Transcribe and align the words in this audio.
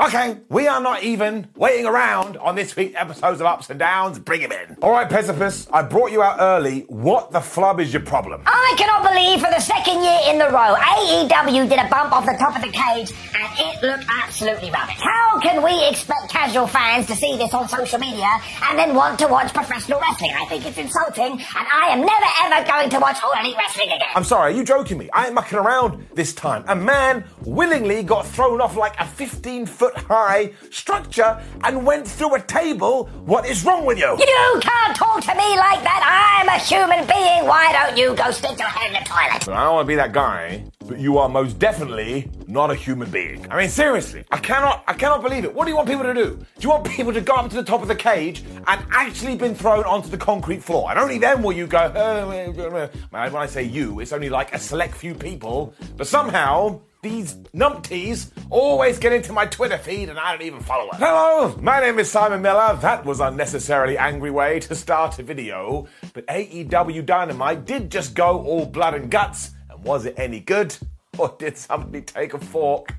Okay, 0.00 0.38
we 0.48 0.66
are 0.66 0.80
not 0.80 1.02
even 1.02 1.46
waiting 1.56 1.84
around 1.84 2.38
on 2.38 2.54
this 2.54 2.74
week's 2.74 2.96
episodes 2.96 3.38
of 3.38 3.46
Ups 3.46 3.68
and 3.68 3.78
Downs. 3.78 4.18
Bring 4.18 4.40
him 4.40 4.50
in. 4.50 4.78
All 4.80 4.92
right, 4.92 5.06
Pesipus, 5.06 5.68
I 5.74 5.82
brought 5.82 6.10
you 6.10 6.22
out 6.22 6.38
early. 6.40 6.86
What 6.88 7.32
the 7.32 7.40
flub 7.42 7.80
is 7.80 7.92
your 7.92 8.00
problem? 8.00 8.40
I 8.46 8.74
cannot 8.78 9.02
believe 9.06 9.40
for 9.44 9.50
the 9.52 9.60
second 9.60 10.02
year 10.02 10.18
in 10.32 10.38
the 10.38 10.46
row, 10.46 10.74
AEW 10.74 11.68
did 11.68 11.78
a 11.78 11.86
bump 11.90 12.12
off 12.12 12.24
the 12.24 12.34
top 12.38 12.56
of 12.56 12.62
the 12.62 12.72
cage 12.72 13.12
and 13.36 13.58
it 13.58 13.82
looked 13.82 14.06
absolutely 14.22 14.70
rubbish. 14.70 14.96
How 15.00 15.38
can 15.38 15.62
we 15.62 15.86
expect 15.90 16.30
casual 16.30 16.66
fans 16.66 17.06
to 17.08 17.14
see 17.14 17.36
this 17.36 17.52
on 17.52 17.68
social 17.68 17.98
media 17.98 18.30
and 18.62 18.78
then 18.78 18.94
want 18.94 19.18
to 19.18 19.28
watch 19.28 19.52
professional 19.52 20.00
wrestling? 20.00 20.32
I 20.34 20.46
think 20.46 20.64
it's 20.64 20.78
insulting 20.78 21.32
and 21.32 21.66
I 21.74 21.88
am 21.90 22.00
never 22.00 22.26
ever 22.44 22.66
going 22.66 22.88
to 22.88 23.00
watch 23.00 23.18
All 23.22 23.34
Elite 23.38 23.54
Wrestling 23.58 23.88
again. 23.88 24.08
I'm 24.14 24.24
sorry, 24.24 24.54
are 24.54 24.56
you 24.56 24.64
joking 24.64 24.96
me? 24.96 25.10
I 25.12 25.26
ain't 25.26 25.34
mucking 25.34 25.58
around 25.58 26.06
this 26.14 26.32
time. 26.32 26.64
A 26.68 26.74
man 26.74 27.24
willingly 27.44 28.02
got 28.02 28.26
thrown 28.26 28.62
off 28.62 28.76
like 28.76 28.98
a 28.98 29.06
15 29.06 29.66
foot 29.66 29.89
high 29.96 30.52
structure 30.70 31.42
and 31.64 31.84
went 31.84 32.06
through 32.06 32.34
a 32.34 32.40
table. 32.40 33.06
What 33.24 33.46
is 33.46 33.64
wrong 33.64 33.84
with 33.84 33.98
you? 33.98 34.16
You 34.18 34.60
can't 34.60 34.96
talk 34.96 35.20
to 35.22 35.34
me 35.34 35.56
like 35.56 35.82
that. 35.82 36.38
I'm 36.40 36.48
a 36.48 36.58
human 36.58 37.06
being. 37.06 37.46
Why 37.46 37.72
don't 37.72 37.96
you 37.96 38.14
go 38.14 38.30
stick 38.30 38.58
your 38.58 38.68
head 38.68 38.88
in 38.88 38.92
the 38.94 39.08
toilet? 39.08 39.48
I 39.48 39.64
don't 39.64 39.74
want 39.74 39.86
to 39.86 39.88
be 39.88 39.96
that 39.96 40.12
guy, 40.12 40.64
but 40.86 40.98
you 40.98 41.18
are 41.18 41.28
most 41.28 41.58
definitely 41.58 42.30
not 42.46 42.70
a 42.70 42.74
human 42.74 43.10
being. 43.10 43.46
I 43.50 43.56
mean, 43.58 43.68
seriously, 43.68 44.24
I 44.30 44.38
cannot, 44.38 44.84
I 44.86 44.94
cannot 44.94 45.22
believe 45.22 45.44
it. 45.44 45.54
What 45.54 45.64
do 45.64 45.70
you 45.70 45.76
want 45.76 45.88
people 45.88 46.04
to 46.04 46.14
do? 46.14 46.36
Do 46.36 46.44
you 46.60 46.68
want 46.68 46.86
people 46.86 47.12
to 47.12 47.20
go 47.20 47.34
up 47.34 47.50
to 47.50 47.56
the 47.56 47.62
top 47.62 47.82
of 47.82 47.88
the 47.88 47.94
cage 47.94 48.42
and 48.66 48.84
actually 48.90 49.36
been 49.36 49.54
thrown 49.54 49.84
onto 49.84 50.08
the 50.08 50.18
concrete 50.18 50.62
floor? 50.62 50.90
And 50.90 50.98
only 50.98 51.18
then 51.18 51.42
will 51.42 51.52
you 51.52 51.66
go, 51.66 51.88
when 53.10 53.20
I 53.20 53.46
say 53.46 53.62
you, 53.62 54.00
it's 54.00 54.12
only 54.12 54.28
like 54.28 54.54
a 54.54 54.58
select 54.58 54.94
few 54.94 55.14
people, 55.14 55.74
but 55.96 56.06
somehow 56.06 56.80
these 57.02 57.34
numpties 57.54 58.30
always 58.50 58.98
get 58.98 59.12
into 59.12 59.32
my 59.32 59.46
Twitter 59.46 59.78
feed 59.78 60.08
and 60.08 60.18
I 60.18 60.32
don't 60.32 60.42
even 60.42 60.60
follow 60.60 60.90
them. 60.90 61.00
Hello, 61.00 61.56
my 61.60 61.80
name 61.80 61.98
is 61.98 62.10
Simon 62.10 62.42
Miller. 62.42 62.76
That 62.76 63.04
was 63.04 63.20
unnecessarily 63.20 63.96
angry 63.96 64.30
way 64.30 64.60
to 64.60 64.74
start 64.74 65.18
a 65.18 65.22
video. 65.22 65.88
But 66.12 66.26
AEW 66.26 67.06
Dynamite 67.06 67.64
did 67.64 67.90
just 67.90 68.14
go 68.14 68.42
all 68.44 68.66
blood 68.66 68.94
and 68.94 69.10
guts. 69.10 69.52
And 69.70 69.82
was 69.82 70.04
it 70.04 70.14
any 70.18 70.40
good? 70.40 70.76
Or 71.18 71.34
did 71.38 71.56
somebody 71.56 72.02
take 72.02 72.34
a 72.34 72.38
fork, 72.38 72.94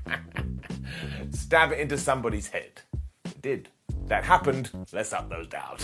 stab 1.31 1.71
it 1.71 1.79
into 1.79 1.97
somebody's 1.97 2.47
head? 2.47 2.81
It 3.25 3.41
did. 3.41 3.69
That 4.07 4.23
happened. 4.23 4.71
Let's 4.91 5.13
up 5.13 5.29
those 5.29 5.47
doubts. 5.47 5.83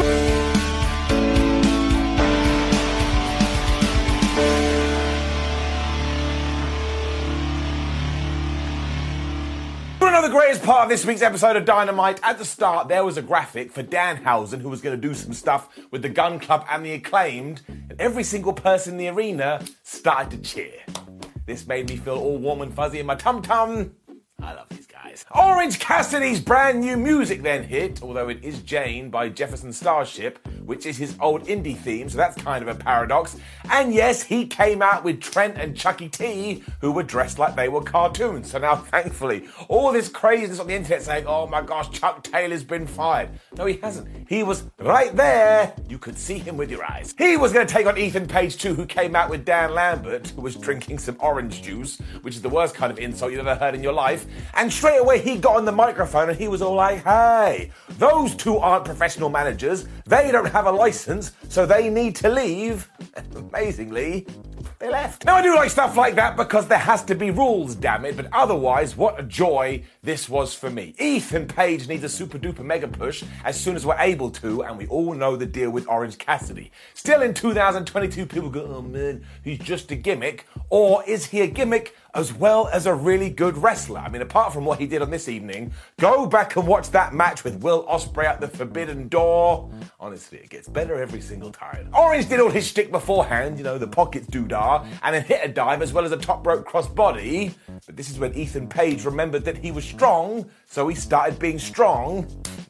You 10.08 10.14
know 10.14 10.22
the 10.22 10.30
greatest 10.30 10.64
part 10.64 10.84
of 10.84 10.90
this 10.90 11.06
week's 11.06 11.22
episode 11.22 11.58
of 11.58 11.66
Dynamite? 11.66 12.22
At 12.24 12.38
the 12.38 12.46
start, 12.46 12.88
there 12.88 13.04
was 13.04 13.18
a 13.18 13.22
graphic 13.22 13.74
for 13.74 13.84
Danhausen 13.84 14.62
who 14.62 14.70
was 14.70 14.80
going 14.80 14.96
to 14.96 15.08
do 15.08 15.14
some 15.14 15.34
stuff 15.34 15.68
with 15.92 16.02
the 16.02 16.08
Gun 16.08 16.40
Club 16.40 16.66
and 16.70 16.86
the 16.86 16.94
Acclaimed, 16.94 17.62
and 17.68 17.94
every 18.00 18.24
single 18.24 18.54
person 18.54 18.94
in 18.94 18.98
the 19.00 19.10
arena 19.10 19.62
started 19.84 20.32
to 20.32 20.50
cheer. 20.50 20.80
This 21.46 21.68
made 21.68 21.90
me 21.90 21.98
feel 21.98 22.16
all 22.16 22.38
warm 22.38 22.62
and 22.62 22.74
fuzzy 22.74 23.00
in 23.00 23.06
my 23.06 23.16
tum 23.16 23.42
tum. 23.42 23.96
I 24.42 24.54
love 24.54 24.70
these 24.70 24.87
guys. 25.04 25.26
Orange 25.36 25.80
Cassidy's 25.80 26.40
brand 26.40 26.82
new 26.82 26.98
music 26.98 27.42
then 27.42 27.64
hit, 27.64 28.02
although 28.02 28.30
it 28.30 28.44
is 28.44 28.62
Jane 28.62 29.10
by 29.10 29.30
Jefferson 29.30 29.72
Starship, 29.72 30.46
which 30.66 30.86
is 30.86 30.98
his 30.98 31.16
old 31.20 31.46
indie 31.46 31.78
theme, 31.78 32.10
so 32.10 32.18
that's 32.18 32.42
kind 32.42 32.68
of 32.68 32.76
a 32.76 32.80
paradox. 32.80 33.38
And 33.70 33.94
yes, 33.94 34.24
he 34.24 34.46
came 34.46 34.82
out 34.82 35.04
with 35.04 35.22
Trent 35.22 35.58
and 35.58 35.76
Chucky 35.76 36.10
T, 36.10 36.64
who 36.82 36.92
were 36.92 37.04
dressed 37.04 37.40
like 37.40 37.56
they 37.56 37.70
were 37.70 37.82
cartoons. 37.82 38.52
So 38.52 38.60
now, 38.60 38.76
thankfully, 38.76 39.48
all 39.68 39.92
this 39.92 40.10
craziness 40.10 40.60
on 40.60 40.68
the 40.68 40.76
internet 40.76 41.02
saying, 41.02 41.26
oh 41.28 41.48
my 41.48 41.62
gosh, 41.62 41.90
Chuck 41.90 42.24
Taylor's 42.24 42.64
been 42.64 42.88
fired. 42.88 43.30
No, 43.58 43.66
he 43.66 43.78
hasn't. 43.78 44.28
He 44.30 44.44
was 44.44 44.66
right 44.80 45.16
there. 45.16 45.74
You 45.90 45.98
could 45.98 46.18
see 46.18 46.38
him 46.38 46.58
with 46.58 46.72
your 46.72 46.84
eyes. 46.84 47.14
He 47.18 47.38
was 47.38 47.54
going 47.54 47.68
to 47.68 47.74
take 47.74 47.86
on 47.86 47.98
Ethan 47.98 48.28
Page 48.28 48.58
too, 48.58 48.74
who 48.74 48.86
came 48.86 49.16
out 49.16 49.30
with 49.30 49.46
Dan 49.46 49.74
Lambert, 49.74 50.28
who 50.30 50.42
was 50.42 50.56
drinking 50.56 51.00
some 51.00 51.18
orange 51.20 51.62
juice, 51.62 51.98
which 52.22 52.36
is 52.36 52.42
the 52.42 52.50
worst 52.50 52.76
kind 52.76 52.92
of 52.92 53.00
insult 53.00 53.32
you've 53.32 53.46
ever 53.46 53.56
heard 53.56 53.76
in 53.76 53.84
your 53.84 53.94
life. 53.94 54.26
And 54.54 54.72
straight 54.88 55.02
away, 55.02 55.20
he 55.20 55.36
got 55.36 55.58
on 55.58 55.66
the 55.66 55.72
microphone 55.72 56.30
and 56.30 56.40
he 56.40 56.48
was 56.48 56.62
all 56.62 56.76
like, 56.76 57.04
hey, 57.04 57.72
those 57.98 58.34
two 58.36 58.58
aren't 58.58 58.86
professional 58.86 59.28
managers. 59.28 59.86
They 60.06 60.32
don't 60.32 60.50
have 60.50 60.66
a 60.66 60.72
license, 60.72 61.34
so 61.50 61.66
they 61.66 61.90
need 61.90 62.16
to 62.18 62.30
leave. 62.30 62.90
Amazingly, 63.36 64.26
they 64.80 64.90
left. 64.90 65.26
Now, 65.26 65.36
I 65.36 65.42
do 65.42 65.56
like 65.56 65.72
stuff 65.72 65.98
like 65.98 66.16
that 66.16 66.38
because 66.38 66.70
there 66.70 66.78
has 66.78 67.04
to 67.06 67.16
be 67.16 67.32
rules, 67.32 67.76
damn 67.76 68.06
it, 68.06 68.16
but 68.16 68.28
otherwise, 68.32 68.96
what 68.96 69.20
a 69.20 69.24
joy 69.24 69.84
this 70.04 70.30
was 70.30 70.54
for 70.54 70.70
me. 70.70 70.96
Ethan 71.00 71.48
Page 71.48 71.90
needs 71.90 72.06
a 72.06 72.10
super 72.10 72.40
duper 72.40 72.64
mega 72.64 72.88
push 72.88 73.26
as 73.44 73.60
soon 73.60 73.76
as 73.76 73.86
we're 73.86 74.00
able 74.00 74.30
to, 74.32 74.64
and 74.64 74.78
we 74.78 74.88
all 74.88 75.14
know 75.14 75.36
the 75.36 75.46
deal 75.46 75.70
with 75.70 75.86
Orange 75.90 76.18
Cassidy. 76.18 76.72
Still 76.94 77.24
in 77.24 77.34
2022, 77.34 78.26
people 78.26 78.50
go, 78.50 78.66
oh 78.68 78.82
man, 78.82 79.26
he's 79.44 79.60
just 79.60 79.92
a 79.92 79.96
gimmick. 79.96 80.48
Or 80.70 81.04
is 81.06 81.26
he 81.26 81.42
a 81.42 81.48
gimmick 81.48 81.94
as 82.14 82.34
well 82.34 82.68
as 82.68 82.86
a 82.86 82.94
really 82.94 83.30
good 83.30 83.58
wrestler? 83.58 84.00
I 84.00 84.10
mean, 84.10 84.22
apart 84.22 84.54
from 84.54 84.66
what 84.66 84.80
he 84.80 84.88
did 84.88 85.02
on 85.02 85.10
this 85.10 85.28
evening, 85.28 85.72
go 86.00 86.26
back 86.26 86.56
and 86.56 86.68
watch 86.68 86.90
that 86.92 87.14
match 87.14 87.44
with 87.44 87.62
Will 87.62 87.86
Ospreay 87.86 88.26
at 88.26 88.42
the 88.42 88.48
Forbidden 88.48 89.08
Door. 89.08 89.72
Honestly, 90.00 90.40
it 90.40 90.50
gets 90.50 90.68
better 90.68 91.02
every 91.02 91.22
single 91.22 91.52
time. 91.52 91.90
Orange 91.94 92.30
did 92.30 92.40
all 92.40 92.50
his 92.50 92.68
shtick 92.68 92.92
beforehand, 92.92 93.58
you 93.58 93.64
know, 93.64 93.78
the 93.78 93.88
pockets 93.88 94.28
doodah, 94.28 94.86
and 95.04 95.16
then 95.16 95.24
hit 95.24 95.42
a 95.44 95.48
dive 95.48 95.82
as 95.82 95.94
well 95.94 96.06
as 96.06 96.12
a 96.12 96.18
top 96.18 96.46
rope 96.46 96.68
crossbody. 96.68 97.54
But 97.86 97.96
this 97.96 98.10
is 98.10 98.20
when 98.20 98.34
Ethan 98.34 98.68
Page 98.68 99.06
remembered 99.06 99.46
that 99.46 99.58
he 99.58 99.72
was 99.72 99.86
strong, 99.86 100.50
so 100.66 100.88
he 100.88 100.96
started 100.96 101.40
being 101.40 101.60
strong. 101.60 102.28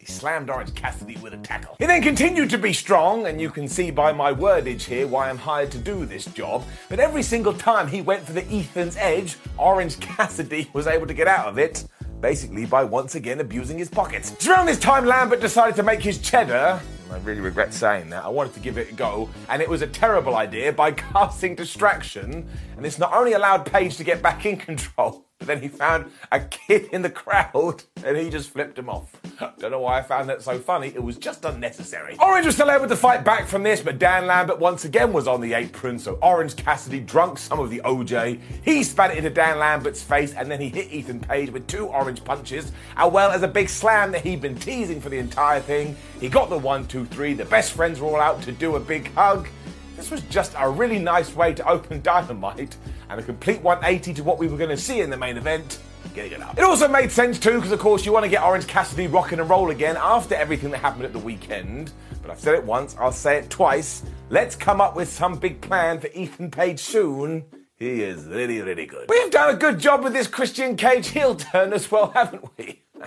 Slammed 0.07 0.49
Orange 0.49 0.73
Cassidy 0.73 1.17
with 1.17 1.33
a 1.33 1.37
tackle. 1.37 1.75
He 1.79 1.85
then 1.85 2.01
continued 2.01 2.49
to 2.49 2.57
be 2.57 2.73
strong, 2.73 3.27
and 3.27 3.39
you 3.39 3.49
can 3.49 3.67
see 3.67 3.91
by 3.91 4.11
my 4.11 4.33
wordage 4.33 4.83
here 4.83 5.07
why 5.07 5.29
I'm 5.29 5.37
hired 5.37 5.71
to 5.71 5.77
do 5.77 6.05
this 6.05 6.25
job. 6.25 6.63
But 6.89 6.99
every 6.99 7.23
single 7.23 7.53
time 7.53 7.87
he 7.87 8.01
went 8.01 8.25
for 8.25 8.33
the 8.33 8.45
Ethan's 8.51 8.97
edge, 8.97 9.37
Orange 9.57 9.99
Cassidy 9.99 10.69
was 10.73 10.87
able 10.87 11.07
to 11.07 11.13
get 11.13 11.27
out 11.27 11.47
of 11.47 11.57
it 11.57 11.85
basically 12.21 12.65
by 12.65 12.83
once 12.83 13.15
again 13.15 13.39
abusing 13.39 13.77
his 13.77 13.89
pockets. 13.89 14.31
It's 14.31 14.47
around 14.47 14.65
this 14.65 14.79
time 14.79 15.05
Lambert 15.05 15.39
decided 15.39 15.75
to 15.75 15.83
make 15.83 16.01
his 16.01 16.17
cheddar. 16.17 16.81
I 17.11 17.17
really 17.19 17.41
regret 17.41 17.73
saying 17.73 18.09
that. 18.09 18.25
I 18.25 18.27
wanted 18.27 18.53
to 18.55 18.59
give 18.59 18.77
it 18.77 18.91
a 18.91 18.93
go, 18.93 19.29
and 19.49 19.61
it 19.61 19.69
was 19.69 19.81
a 19.81 19.87
terrible 19.87 20.35
idea 20.35 20.73
by 20.73 20.91
casting 20.91 21.55
distraction. 21.55 22.47
And 22.75 22.83
this 22.83 22.99
not 22.99 23.13
only 23.13 23.33
allowed 23.33 23.65
Page 23.65 23.97
to 23.97 24.03
get 24.03 24.21
back 24.21 24.45
in 24.45 24.57
control, 24.57 25.26
but 25.37 25.47
then 25.47 25.61
he 25.61 25.67
found 25.67 26.11
a 26.31 26.39
kid 26.39 26.89
in 26.91 27.01
the 27.01 27.09
crowd 27.09 27.83
and 28.03 28.17
he 28.17 28.29
just 28.29 28.49
flipped 28.49 28.77
him 28.77 28.89
off. 28.89 29.15
Don't 29.59 29.71
know 29.71 29.81
why 29.81 29.99
I 29.99 30.01
found 30.01 30.29
that 30.29 30.41
so 30.41 30.57
funny. 30.57 30.87
It 30.87 31.03
was 31.03 31.17
just 31.17 31.45
unnecessary. 31.45 32.17
Orange 32.19 32.45
was 32.45 32.55
still 32.55 32.71
able 32.71 32.87
to 32.87 32.95
fight 32.95 33.23
back 33.23 33.47
from 33.47 33.63
this, 33.63 33.81
but 33.81 33.99
Dan 33.99 34.25
Lambert 34.25 34.59
once 34.59 34.85
again 34.85 35.13
was 35.13 35.27
on 35.27 35.41
the 35.41 35.53
apron. 35.53 35.99
So 35.99 36.17
Orange 36.21 36.55
Cassidy 36.55 36.99
drunk 36.99 37.37
some 37.37 37.59
of 37.59 37.69
the 37.69 37.79
OJ. 37.85 38.39
He 38.63 38.83
spat 38.83 39.11
it 39.11 39.17
into 39.17 39.29
Dan 39.29 39.59
Lambert's 39.59 40.01
face 40.01 40.33
and 40.33 40.49
then 40.49 40.59
he 40.59 40.69
hit 40.69 40.91
Ethan 40.91 41.19
Page 41.19 41.51
with 41.51 41.67
two 41.67 41.87
orange 41.87 42.23
punches, 42.23 42.71
as 42.95 43.11
well 43.11 43.31
as 43.31 43.43
a 43.43 43.47
big 43.47 43.69
slam 43.69 44.11
that 44.11 44.21
he'd 44.21 44.41
been 44.41 44.55
teasing 44.55 44.99
for 44.99 45.09
the 45.09 45.17
entire 45.17 45.59
thing. 45.59 45.95
He 46.19 46.29
got 46.29 46.49
the 46.49 46.57
one, 46.57 46.87
two, 46.87 47.05
three. 47.05 47.33
The 47.33 47.45
best 47.45 47.73
friends 47.73 47.99
were 47.99 48.07
all 48.07 48.21
out 48.21 48.41
to 48.43 48.51
do 48.51 48.75
a 48.75 48.79
big 48.79 49.13
hug. 49.13 49.47
This 49.97 50.11
was 50.11 50.21
just 50.29 50.53
a 50.55 50.69
really 50.69 50.99
nice 50.99 51.35
way 51.35 51.55
to 51.55 51.67
open 51.67 52.01
Dynamite 52.03 52.77
and 53.09 53.19
a 53.19 53.23
complete 53.23 53.61
180 53.63 54.13
to 54.13 54.23
what 54.23 54.37
we 54.37 54.47
were 54.47 54.55
going 54.55 54.69
to 54.69 54.77
see 54.77 55.01
in 55.01 55.09
the 55.09 55.17
main 55.17 55.37
event. 55.37 55.79
Getting 56.13 56.33
it 56.33 56.41
up. 56.41 56.57
It 56.57 56.63
also 56.63 56.87
made 56.87 57.11
sense 57.11 57.39
too, 57.39 57.55
because 57.55 57.71
of 57.71 57.79
course 57.79 58.05
you 58.05 58.13
want 58.13 58.23
to 58.23 58.29
get 58.29 58.43
Orange 58.43 58.67
Cassidy 58.67 59.07
rocking 59.07 59.39
and 59.39 59.49
roll 59.49 59.71
again 59.71 59.97
after 59.99 60.35
everything 60.35 60.69
that 60.69 60.77
happened 60.77 61.05
at 61.05 61.13
the 61.13 61.19
weekend. 61.19 61.91
But 62.21 62.29
I've 62.29 62.39
said 62.39 62.53
it 62.53 62.63
once, 62.63 62.95
I'll 62.99 63.11
say 63.11 63.37
it 63.37 63.49
twice. 63.49 64.03
Let's 64.29 64.55
come 64.55 64.79
up 64.81 64.95
with 64.95 65.09
some 65.09 65.35
big 65.35 65.61
plan 65.61 65.99
for 65.99 66.07
Ethan 66.13 66.51
Page 66.51 66.79
soon. 66.79 67.43
He 67.75 68.03
is 68.03 68.25
really, 68.25 68.61
really 68.61 68.85
good. 68.85 69.09
We've 69.09 69.31
done 69.31 69.53
a 69.53 69.57
good 69.57 69.79
job 69.79 70.03
with 70.03 70.13
this 70.13 70.27
Christian 70.27 70.77
Cage 70.77 71.07
heel 71.07 71.35
turn 71.35 71.73
as 71.73 71.91
well, 71.91 72.11
haven't 72.15 72.45
we? 72.57 72.83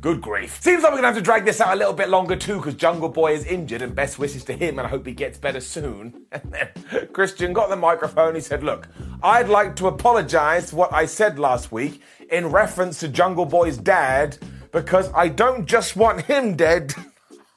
Good 0.00 0.20
grief. 0.20 0.60
Seems 0.62 0.82
like 0.82 0.92
we're 0.92 0.98
gonna 0.98 1.08
have 1.08 1.16
to 1.16 1.22
drag 1.22 1.44
this 1.44 1.60
out 1.60 1.74
a 1.74 1.76
little 1.76 1.92
bit 1.92 2.08
longer 2.08 2.36
too, 2.36 2.56
because 2.56 2.74
Jungle 2.74 3.08
Boy 3.08 3.32
is 3.34 3.44
injured, 3.44 3.82
and 3.82 3.94
best 3.94 4.18
wishes 4.18 4.44
to 4.44 4.52
him, 4.52 4.78
and 4.78 4.86
I 4.86 4.90
hope 4.90 5.06
he 5.06 5.12
gets 5.12 5.38
better 5.38 5.60
soon. 5.60 6.26
Christian 7.12 7.52
got 7.52 7.68
the 7.68 7.76
microphone. 7.76 8.34
He 8.34 8.40
said, 8.40 8.62
Look, 8.62 8.88
I'd 9.22 9.48
like 9.48 9.76
to 9.76 9.88
apologize 9.88 10.70
for 10.70 10.76
what 10.76 10.92
I 10.92 11.06
said 11.06 11.38
last 11.38 11.72
week 11.72 12.00
in 12.30 12.46
reference 12.46 13.00
to 13.00 13.08
Jungle 13.08 13.46
Boy's 13.46 13.78
dad, 13.78 14.38
because 14.70 15.10
I 15.14 15.28
don't 15.28 15.66
just 15.66 15.96
want 15.96 16.22
him 16.22 16.56
dead. 16.56 16.94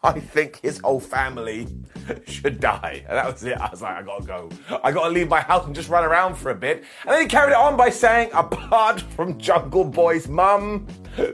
I 0.05 0.19
think 0.19 0.61
his 0.61 0.79
whole 0.79 0.99
family 0.99 1.67
should 2.27 2.59
die. 2.59 3.03
And 3.07 3.17
that 3.17 3.25
was 3.25 3.43
it. 3.43 3.57
I 3.57 3.69
was 3.71 3.81
like, 3.81 3.95
I 3.95 4.03
gotta 4.03 4.25
go. 4.25 4.49
I 4.83 4.91
gotta 4.91 5.09
leave 5.09 5.27
my 5.27 5.41
house 5.41 5.65
and 5.65 5.73
just 5.73 5.89
run 5.89 6.03
around 6.03 6.35
for 6.35 6.51
a 6.51 6.55
bit. 6.55 6.83
And 7.03 7.11
then 7.11 7.21
he 7.23 7.27
carried 7.27 7.51
it 7.51 7.57
on 7.57 7.75
by 7.75 7.89
saying, 7.89 8.29
apart 8.33 9.01
from 9.01 9.39
Jungle 9.39 9.83
Boy's 9.83 10.27
mum, 10.27 10.85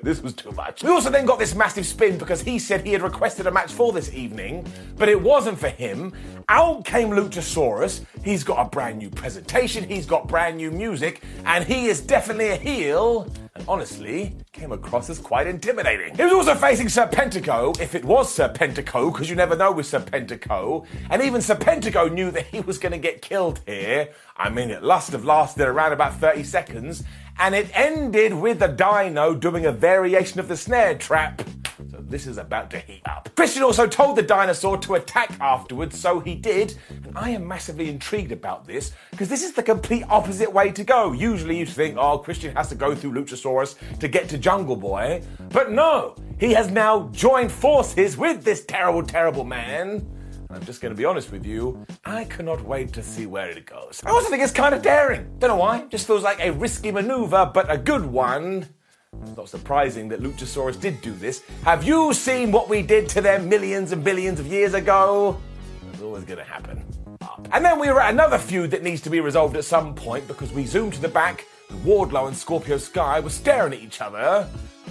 this 0.04 0.22
was 0.22 0.34
too 0.34 0.52
much. 0.52 0.84
We 0.84 0.90
also 0.90 1.10
then 1.10 1.26
got 1.26 1.40
this 1.40 1.54
massive 1.54 1.86
spin 1.86 2.18
because 2.18 2.42
he 2.42 2.60
said 2.60 2.86
he 2.86 2.94
had 2.94 3.02
requested 3.02 3.48
a 3.48 3.52
match 3.52 3.74
for 3.74 3.92
this 3.92 4.14
evening, 4.14 4.66
but 4.96 5.10
it 5.10 5.22
wasn't 5.22 5.60
for 5.60 5.70
him. 5.70 6.14
Out 6.48 6.86
came 6.86 7.10
Luchasaurus. 7.10 8.06
He's 8.24 8.44
got 8.44 8.66
a 8.66 8.70
brand 8.70 9.00
new 9.00 9.10
presentation, 9.10 9.84
he's 9.84 10.06
got 10.06 10.28
brand 10.28 10.58
new 10.58 10.72
music, 10.72 11.24
and 11.46 11.66
he 11.66 11.88
is 11.88 12.00
definitely 12.00 12.50
a 12.50 12.56
heel 12.56 13.32
and 13.56 13.66
honestly 13.68 14.36
came 14.54 14.72
across 14.72 15.10
as 15.10 15.20
quite 15.20 15.48
intimidating. 15.48 16.16
He 16.16 16.24
was 16.24 16.32
also 16.32 16.56
facing 16.56 16.88
Serpentico, 16.88 17.80
if 17.82 17.96
it 17.96 18.06
was 18.06 18.36
Serpentico, 18.36 19.12
because 19.12 19.30
you 19.30 19.36
never 19.36 19.56
know 19.56 19.72
with 19.72 19.86
Serpentico, 19.86 20.86
and 21.10 21.22
even 21.22 21.42
Serpentico 21.42 22.12
knew 22.12 22.32
that 22.32 22.46
he 22.48 22.62
was 22.62 22.78
going 22.78 22.94
to 22.94 22.98
get 22.98 23.22
killed 23.22 23.60
here. 23.66 24.10
I 24.38 24.50
mean, 24.50 24.70
it 24.70 24.84
must 24.84 25.12
have 25.12 25.26
lasted 25.26 25.68
around 25.68 25.92
about 25.92 26.16
30 26.16 26.44
seconds, 26.44 27.04
and 27.40 27.54
it 27.54 27.70
ended 27.74 28.34
with 28.34 28.60
the 28.60 28.68
dino 28.68 29.34
doing 29.34 29.66
a 29.66 29.72
variation 29.72 30.40
of 30.40 30.48
the 30.48 30.58
snare 30.58 30.98
trap. 30.98 31.42
So 31.90 31.98
this 32.02 32.28
is 32.28 32.38
about 32.38 32.70
to 32.72 32.80
heat 32.80 33.02
up. 33.06 33.30
Christian 33.36 33.64
also 33.64 33.88
told 33.88 34.16
the 34.16 34.22
dinosaur 34.22 34.78
to 34.80 34.96
attack 34.96 35.32
afterwards, 35.40 36.00
so 36.00 36.20
he 36.20 36.36
did. 36.36 36.78
And 36.90 37.18
I 37.18 37.32
am 37.32 37.48
massively 37.48 37.90
intrigued 37.90 38.32
about 38.32 38.66
this 38.66 38.92
because 39.10 39.30
this 39.30 39.44
is 39.44 39.54
the 39.54 39.64
complete 39.64 40.04
opposite 40.10 40.52
way 40.52 40.72
to 40.72 40.84
go. 40.84 41.12
Usually 41.12 41.58
you 41.58 41.66
think, 41.66 41.98
oh, 41.98 42.18
Christian 42.18 42.56
has 42.56 42.70
to 42.70 42.76
go 42.76 42.94
through 42.96 43.14
Luchasaurus 43.14 43.76
to 44.00 44.08
get 44.08 44.30
to 44.30 44.38
Jungle 44.38 44.76
Boy. 44.76 45.24
But 45.50 45.72
no, 45.72 46.16
he 46.40 46.54
has 46.54 46.70
now 46.72 47.10
joined 47.12 47.52
forces 47.52 48.18
with 48.18 48.44
this 48.44 48.66
terrible, 48.66 49.04
terrible 49.04 49.44
man. 49.44 50.06
And 50.52 50.58
I'm 50.58 50.66
just 50.66 50.82
going 50.82 50.94
to 50.94 50.98
be 50.98 51.06
honest 51.06 51.32
with 51.32 51.46
you, 51.46 51.86
I 52.04 52.26
cannot 52.26 52.62
wait 52.62 52.92
to 52.94 53.04
see 53.04 53.26
where 53.26 53.50
it 53.50 53.66
goes. 53.66 54.02
I 54.06 54.10
also 54.10 54.30
think 54.30 54.44
it's 54.44 54.52
kind 54.52 54.76
of 54.76 54.82
daring. 54.82 55.38
Don't 55.40 55.50
know 55.50 55.56
why. 55.56 55.86
Just 55.88 56.08
feels 56.08 56.24
like 56.24 56.40
a 56.42 56.52
risky 56.52 56.92
maneuver, 56.92 57.50
but 57.54 57.72
a 57.72 57.78
good 57.78 58.06
one. 58.06 58.68
It's 59.24 59.36
not 59.36 59.50
surprising 59.50 60.08
that 60.10 60.22
Luchasaurus 60.22 60.80
did 60.80 61.02
do 61.02 61.14
this. 61.14 61.44
Have 61.64 61.84
you 61.84 62.14
seen 62.14 62.52
what 62.52 62.70
we 62.70 62.82
did 62.82 63.10
to 63.10 63.22
them 63.22 63.50
millions 63.50 63.92
and 63.92 64.04
billions 64.04 64.40
of 64.40 64.48
years 64.48 64.74
ago? 64.74 65.38
It's 65.92 66.02
always 66.02 66.24
going 66.24 66.40
to 66.40 66.46
happen. 66.46 66.84
And 67.52 67.64
then 67.64 67.80
we 67.80 67.90
were 67.90 68.02
at 68.02 68.14
another 68.14 68.38
feud 68.38 68.72
that 68.72 68.84
needs 68.84 69.02
to 69.02 69.10
be 69.10 69.20
resolved 69.20 69.58
at 69.58 69.66
some 69.66 69.94
point 69.96 70.28
because 70.28 70.54
we 70.54 70.66
zoomed 70.66 70.94
to 70.94 71.02
the 71.02 71.10
back 71.10 71.46
and 71.70 71.80
Wardlow 71.84 72.28
and 72.28 72.36
Scorpio 72.36 72.78
Sky 72.78 73.20
were 73.20 73.30
staring 73.30 73.74
at 73.74 73.80
each 73.80 74.02
other, 74.02 74.44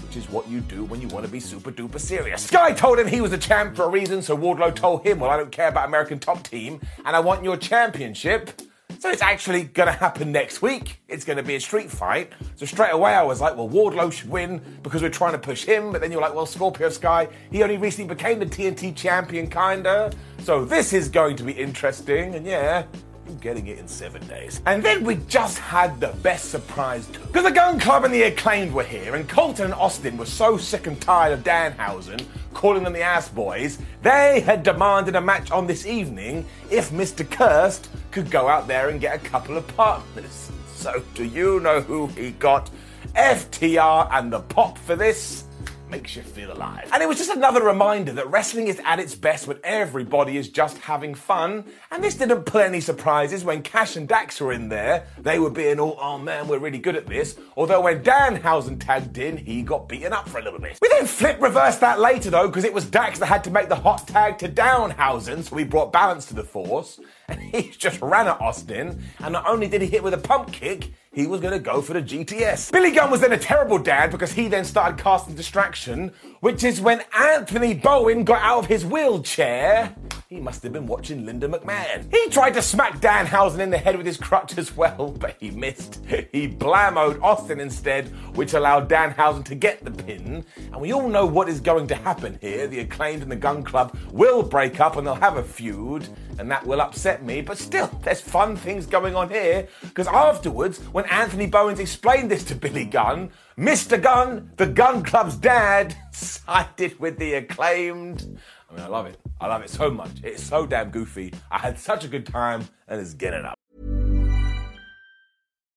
which 0.06 0.16
is 0.16 0.28
what 0.30 0.48
you 0.48 0.60
do 0.60 0.84
when 0.84 1.00
you 1.00 1.08
want 1.08 1.24
to 1.24 1.32
be 1.32 1.40
super 1.40 1.72
duper 1.72 1.98
serious. 1.98 2.42
Sky 2.42 2.72
told 2.72 2.98
him 2.98 3.08
he 3.08 3.20
was 3.20 3.32
a 3.32 3.38
champ 3.38 3.74
for 3.74 3.84
a 3.84 3.88
reason, 3.88 4.20
so 4.22 4.36
Wardlow 4.36 4.74
told 4.74 5.04
him, 5.04 5.18
Well, 5.20 5.30
I 5.30 5.36
don't 5.38 5.52
care 5.52 5.68
about 5.68 5.88
American 5.88 6.18
Top 6.18 6.42
Team 6.42 6.80
and 7.04 7.16
I 7.16 7.20
want 7.20 7.42
your 7.42 7.56
championship. 7.56 8.50
So 9.00 9.08
it's 9.08 9.22
actually 9.22 9.64
going 9.64 9.86
to 9.86 9.94
happen 9.94 10.30
next 10.30 10.60
week. 10.60 11.00
It's 11.08 11.24
going 11.24 11.38
to 11.38 11.42
be 11.42 11.54
a 11.54 11.60
street 11.60 11.90
fight. 11.90 12.34
So 12.56 12.66
straight 12.66 12.92
away 12.92 13.14
I 13.14 13.22
was 13.22 13.40
like, 13.40 13.56
well, 13.56 13.66
Wardlow 13.66 14.12
should 14.12 14.28
win 14.28 14.60
because 14.82 15.00
we're 15.00 15.08
trying 15.08 15.32
to 15.32 15.38
push 15.38 15.64
him. 15.64 15.90
But 15.90 16.02
then 16.02 16.12
you're 16.12 16.20
like, 16.20 16.34
well, 16.34 16.44
Scorpio 16.44 16.90
Sky, 16.90 17.26
he 17.50 17.62
only 17.62 17.78
recently 17.78 18.14
became 18.14 18.38
the 18.38 18.44
TNT 18.44 18.94
champion, 18.94 19.48
kinda. 19.48 20.12
So 20.42 20.66
this 20.66 20.92
is 20.92 21.08
going 21.08 21.36
to 21.36 21.44
be 21.44 21.52
interesting. 21.52 22.34
And 22.34 22.44
yeah, 22.44 22.84
I'm 23.26 23.36
getting 23.38 23.66
it 23.68 23.78
in 23.78 23.86
seven 23.86 24.26
days. 24.26 24.60
And 24.66 24.82
then 24.82 25.04
we 25.04 25.16
just 25.28 25.58
had 25.58 26.00
the 26.00 26.08
best 26.22 26.50
surprise 26.50 27.06
too. 27.06 27.20
Because 27.20 27.44
the 27.44 27.50
Gun 27.50 27.78
Club 27.78 28.04
and 28.04 28.12
the 28.12 28.22
Acclaimed 28.22 28.72
were 28.72 28.82
here, 28.84 29.14
and 29.14 29.28
Colten 29.28 29.66
and 29.66 29.74
Austin 29.74 30.16
were 30.16 30.26
so 30.26 30.56
sick 30.56 30.86
and 30.86 31.00
tired 31.00 31.32
of 31.32 31.44
Danhausen 31.44 32.24
calling 32.54 32.82
them 32.82 32.92
the 32.92 33.02
ass 33.02 33.28
boys, 33.28 33.78
they 34.02 34.40
had 34.40 34.62
demanded 34.62 35.16
a 35.16 35.20
match 35.20 35.50
on 35.50 35.66
this 35.66 35.86
evening 35.86 36.44
if 36.70 36.90
Mr. 36.90 37.28
Cursed 37.28 37.88
could 38.10 38.30
go 38.30 38.48
out 38.48 38.66
there 38.66 38.88
and 38.88 39.00
get 39.00 39.14
a 39.14 39.18
couple 39.18 39.56
of 39.56 39.66
partners. 39.76 40.50
So, 40.74 41.02
do 41.14 41.24
you 41.24 41.60
know 41.60 41.80
who 41.80 42.08
he 42.08 42.32
got? 42.32 42.70
FTR 43.14 44.08
and 44.12 44.32
the 44.32 44.40
pop 44.40 44.78
for 44.78 44.96
this? 44.96 45.44
Makes 45.90 46.14
you 46.14 46.22
feel 46.22 46.52
alive. 46.52 46.88
And 46.92 47.02
it 47.02 47.08
was 47.08 47.18
just 47.18 47.30
another 47.30 47.64
reminder 47.64 48.12
that 48.12 48.30
wrestling 48.30 48.68
is 48.68 48.80
at 48.84 49.00
its 49.00 49.16
best 49.16 49.48
when 49.48 49.58
everybody 49.64 50.36
is 50.36 50.48
just 50.48 50.78
having 50.78 51.16
fun. 51.16 51.64
And 51.90 52.04
this 52.04 52.14
didn't 52.14 52.44
pull 52.44 52.60
any 52.60 52.80
surprises 52.80 53.42
when 53.42 53.62
Cash 53.62 53.96
and 53.96 54.06
Dax 54.06 54.40
were 54.40 54.52
in 54.52 54.68
there. 54.68 55.06
They 55.18 55.40
were 55.40 55.50
being 55.50 55.80
all, 55.80 55.98
oh 56.00 56.16
man, 56.16 56.46
we're 56.46 56.60
really 56.60 56.78
good 56.78 56.94
at 56.94 57.06
this. 57.06 57.36
Although 57.56 57.80
when 57.80 58.04
Danhausen 58.04 58.78
tagged 58.78 59.18
in, 59.18 59.36
he 59.36 59.62
got 59.62 59.88
beaten 59.88 60.12
up 60.12 60.28
for 60.28 60.38
a 60.38 60.42
little 60.42 60.60
bit. 60.60 60.78
We 60.80 60.88
then 60.88 61.06
flip 61.06 61.40
reversed 61.42 61.80
that 61.80 61.98
later 61.98 62.30
though, 62.30 62.46
because 62.46 62.64
it 62.64 62.72
was 62.72 62.86
Dax 62.86 63.18
that 63.18 63.26
had 63.26 63.42
to 63.44 63.50
make 63.50 63.68
the 63.68 63.74
hot 63.74 64.06
tag 64.06 64.38
to 64.38 64.48
Danhausen, 64.48 65.42
so 65.42 65.56
we 65.56 65.64
brought 65.64 65.92
balance 65.92 66.26
to 66.26 66.34
the 66.34 66.44
force. 66.44 67.00
And 67.30 67.40
he 67.40 67.70
just 67.78 68.00
ran 68.02 68.26
at 68.26 68.40
Austin. 68.40 69.02
And 69.20 69.32
not 69.32 69.46
only 69.46 69.68
did 69.68 69.82
he 69.82 69.88
hit 69.88 70.02
with 70.02 70.14
a 70.14 70.18
pump 70.18 70.52
kick, 70.52 70.92
he 71.12 71.26
was 71.26 71.40
going 71.40 71.52
to 71.52 71.58
go 71.58 71.82
for 71.82 71.92
the 71.92 72.02
GTS. 72.02 72.70
Billy 72.70 72.92
Gunn 72.92 73.10
was 73.10 73.20
then 73.20 73.32
a 73.32 73.38
terrible 73.38 73.78
dad 73.78 74.10
because 74.10 74.32
he 74.32 74.46
then 74.46 74.64
started 74.64 75.02
casting 75.02 75.34
distraction, 75.34 76.12
which 76.40 76.62
is 76.62 76.80
when 76.80 77.02
Anthony 77.12 77.74
Bowens 77.74 78.24
got 78.24 78.42
out 78.42 78.60
of 78.60 78.66
his 78.66 78.86
wheelchair. 78.86 79.94
He 80.28 80.38
must 80.38 80.62
have 80.62 80.72
been 80.72 80.86
watching 80.86 81.26
Linda 81.26 81.48
McMahon. 81.48 82.08
He 82.14 82.30
tried 82.30 82.54
to 82.54 82.62
smack 82.62 83.00
Danhausen 83.00 83.58
in 83.58 83.70
the 83.70 83.78
head 83.78 83.96
with 83.96 84.06
his 84.06 84.16
crutch 84.16 84.56
as 84.56 84.76
well, 84.76 85.10
but 85.18 85.36
he 85.40 85.50
missed. 85.50 86.00
He 86.30 86.46
blammoed 86.46 87.20
Austin 87.20 87.58
instead, 87.58 88.06
which 88.36 88.54
allowed 88.54 88.88
Danhausen 88.88 89.44
to 89.46 89.56
get 89.56 89.84
the 89.84 89.90
pin. 89.90 90.44
And 90.72 90.80
we 90.80 90.92
all 90.92 91.08
know 91.08 91.26
what 91.26 91.48
is 91.48 91.58
going 91.58 91.88
to 91.88 91.96
happen 91.96 92.38
here. 92.40 92.68
The 92.68 92.78
acclaimed 92.78 93.22
and 93.22 93.32
the 93.32 93.36
Gun 93.36 93.64
Club 93.64 93.98
will 94.12 94.44
break 94.44 94.78
up 94.78 94.96
and 94.96 95.04
they'll 95.04 95.16
have 95.16 95.36
a 95.36 95.42
feud, 95.42 96.08
and 96.40 96.50
that 96.50 96.66
will 96.66 96.80
upset 96.80 97.22
me. 97.22 97.42
But 97.42 97.58
still, 97.58 97.86
there's 98.02 98.20
fun 98.20 98.56
things 98.56 98.86
going 98.86 99.14
on 99.14 99.28
here 99.28 99.68
because 99.82 100.08
afterwards, 100.08 100.78
when 100.92 101.04
Anthony 101.04 101.46
Bowens 101.46 101.78
explained 101.78 102.30
this 102.30 102.44
to 102.44 102.54
Billy 102.54 102.86
Gunn, 102.86 103.30
Mr. 103.58 104.02
Gunn, 104.02 104.50
the 104.56 104.66
Gun 104.66 105.02
Club's 105.02 105.36
dad, 105.36 105.94
sided 106.12 106.98
with 106.98 107.18
the 107.18 107.34
acclaimed. 107.34 108.38
I 108.70 108.74
mean, 108.74 108.82
I 108.82 108.88
love 108.88 109.06
it. 109.06 109.20
I 109.40 109.46
love 109.48 109.62
it 109.62 109.70
so 109.70 109.90
much. 109.90 110.12
It's 110.22 110.42
so 110.42 110.64
damn 110.66 110.90
goofy. 110.90 111.34
I 111.50 111.58
had 111.58 111.78
such 111.78 112.04
a 112.04 112.08
good 112.08 112.26
time, 112.26 112.66
and 112.88 113.00
it's 113.00 113.14
getting 113.14 113.44
up. 113.44 113.54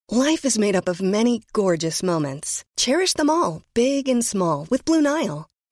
Life 0.09 0.45
is 0.45 0.59
made 0.59 0.75
up 0.75 0.87
of 0.87 1.01
many 1.01 1.41
gorgeous 1.53 2.03
moments. 2.03 2.63
Cherish 2.77 3.13
them 3.13 3.29
all, 3.29 3.63
big 3.73 4.07
and 4.07 4.23
small, 4.23 4.67
with 4.69 4.85
Blue 4.85 5.01
Nile. 5.01 5.49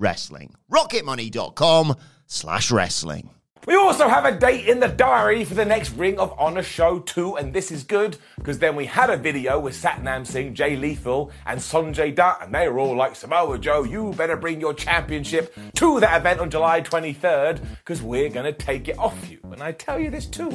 wrestling. 0.00 0.54
rocketmoney.com 0.70 1.96
slash 2.26 2.70
wrestling. 2.70 3.30
We 3.66 3.76
also 3.76 4.08
have 4.08 4.24
a 4.24 4.32
date 4.32 4.68
in 4.68 4.80
the 4.80 4.88
diary 4.88 5.44
for 5.44 5.52
the 5.52 5.66
next 5.66 5.90
Ring 5.90 6.18
of 6.18 6.34
Honor 6.38 6.62
show 6.62 6.98
too, 7.00 7.36
and 7.36 7.52
this 7.52 7.70
is 7.70 7.84
good 7.84 8.16
because 8.38 8.58
then 8.58 8.74
we 8.74 8.86
had 8.86 9.10
a 9.10 9.18
video 9.18 9.60
with 9.60 9.74
Satnam 9.74 10.26
Singh, 10.26 10.54
Jay 10.54 10.76
Lethal, 10.76 11.30
and 11.44 11.60
Sonjay 11.60 12.14
Dutt, 12.14 12.38
and 12.42 12.54
they 12.54 12.66
were 12.70 12.78
all 12.78 12.96
like, 12.96 13.14
Samoa 13.14 13.58
Joe, 13.58 13.84
you 13.84 14.14
better 14.16 14.36
bring 14.36 14.62
your 14.62 14.72
championship 14.72 15.54
to 15.74 16.00
that 16.00 16.18
event 16.18 16.40
on 16.40 16.48
July 16.48 16.80
23rd 16.80 17.60
because 17.78 18.00
we're 18.00 18.30
to 18.30 18.52
take 18.52 18.88
it 18.88 18.98
off 18.98 19.30
you. 19.30 19.40
And 19.52 19.62
I 19.62 19.72
tell 19.72 20.00
you 20.00 20.10
this 20.10 20.26
too 20.26 20.50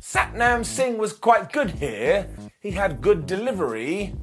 Satnam 0.00 0.64
Singh 0.64 0.98
was 0.98 1.14
quite 1.14 1.52
good 1.52 1.70
here, 1.70 2.28
he 2.60 2.72
had 2.72 3.00
good 3.00 3.24
delivery. 3.24 4.14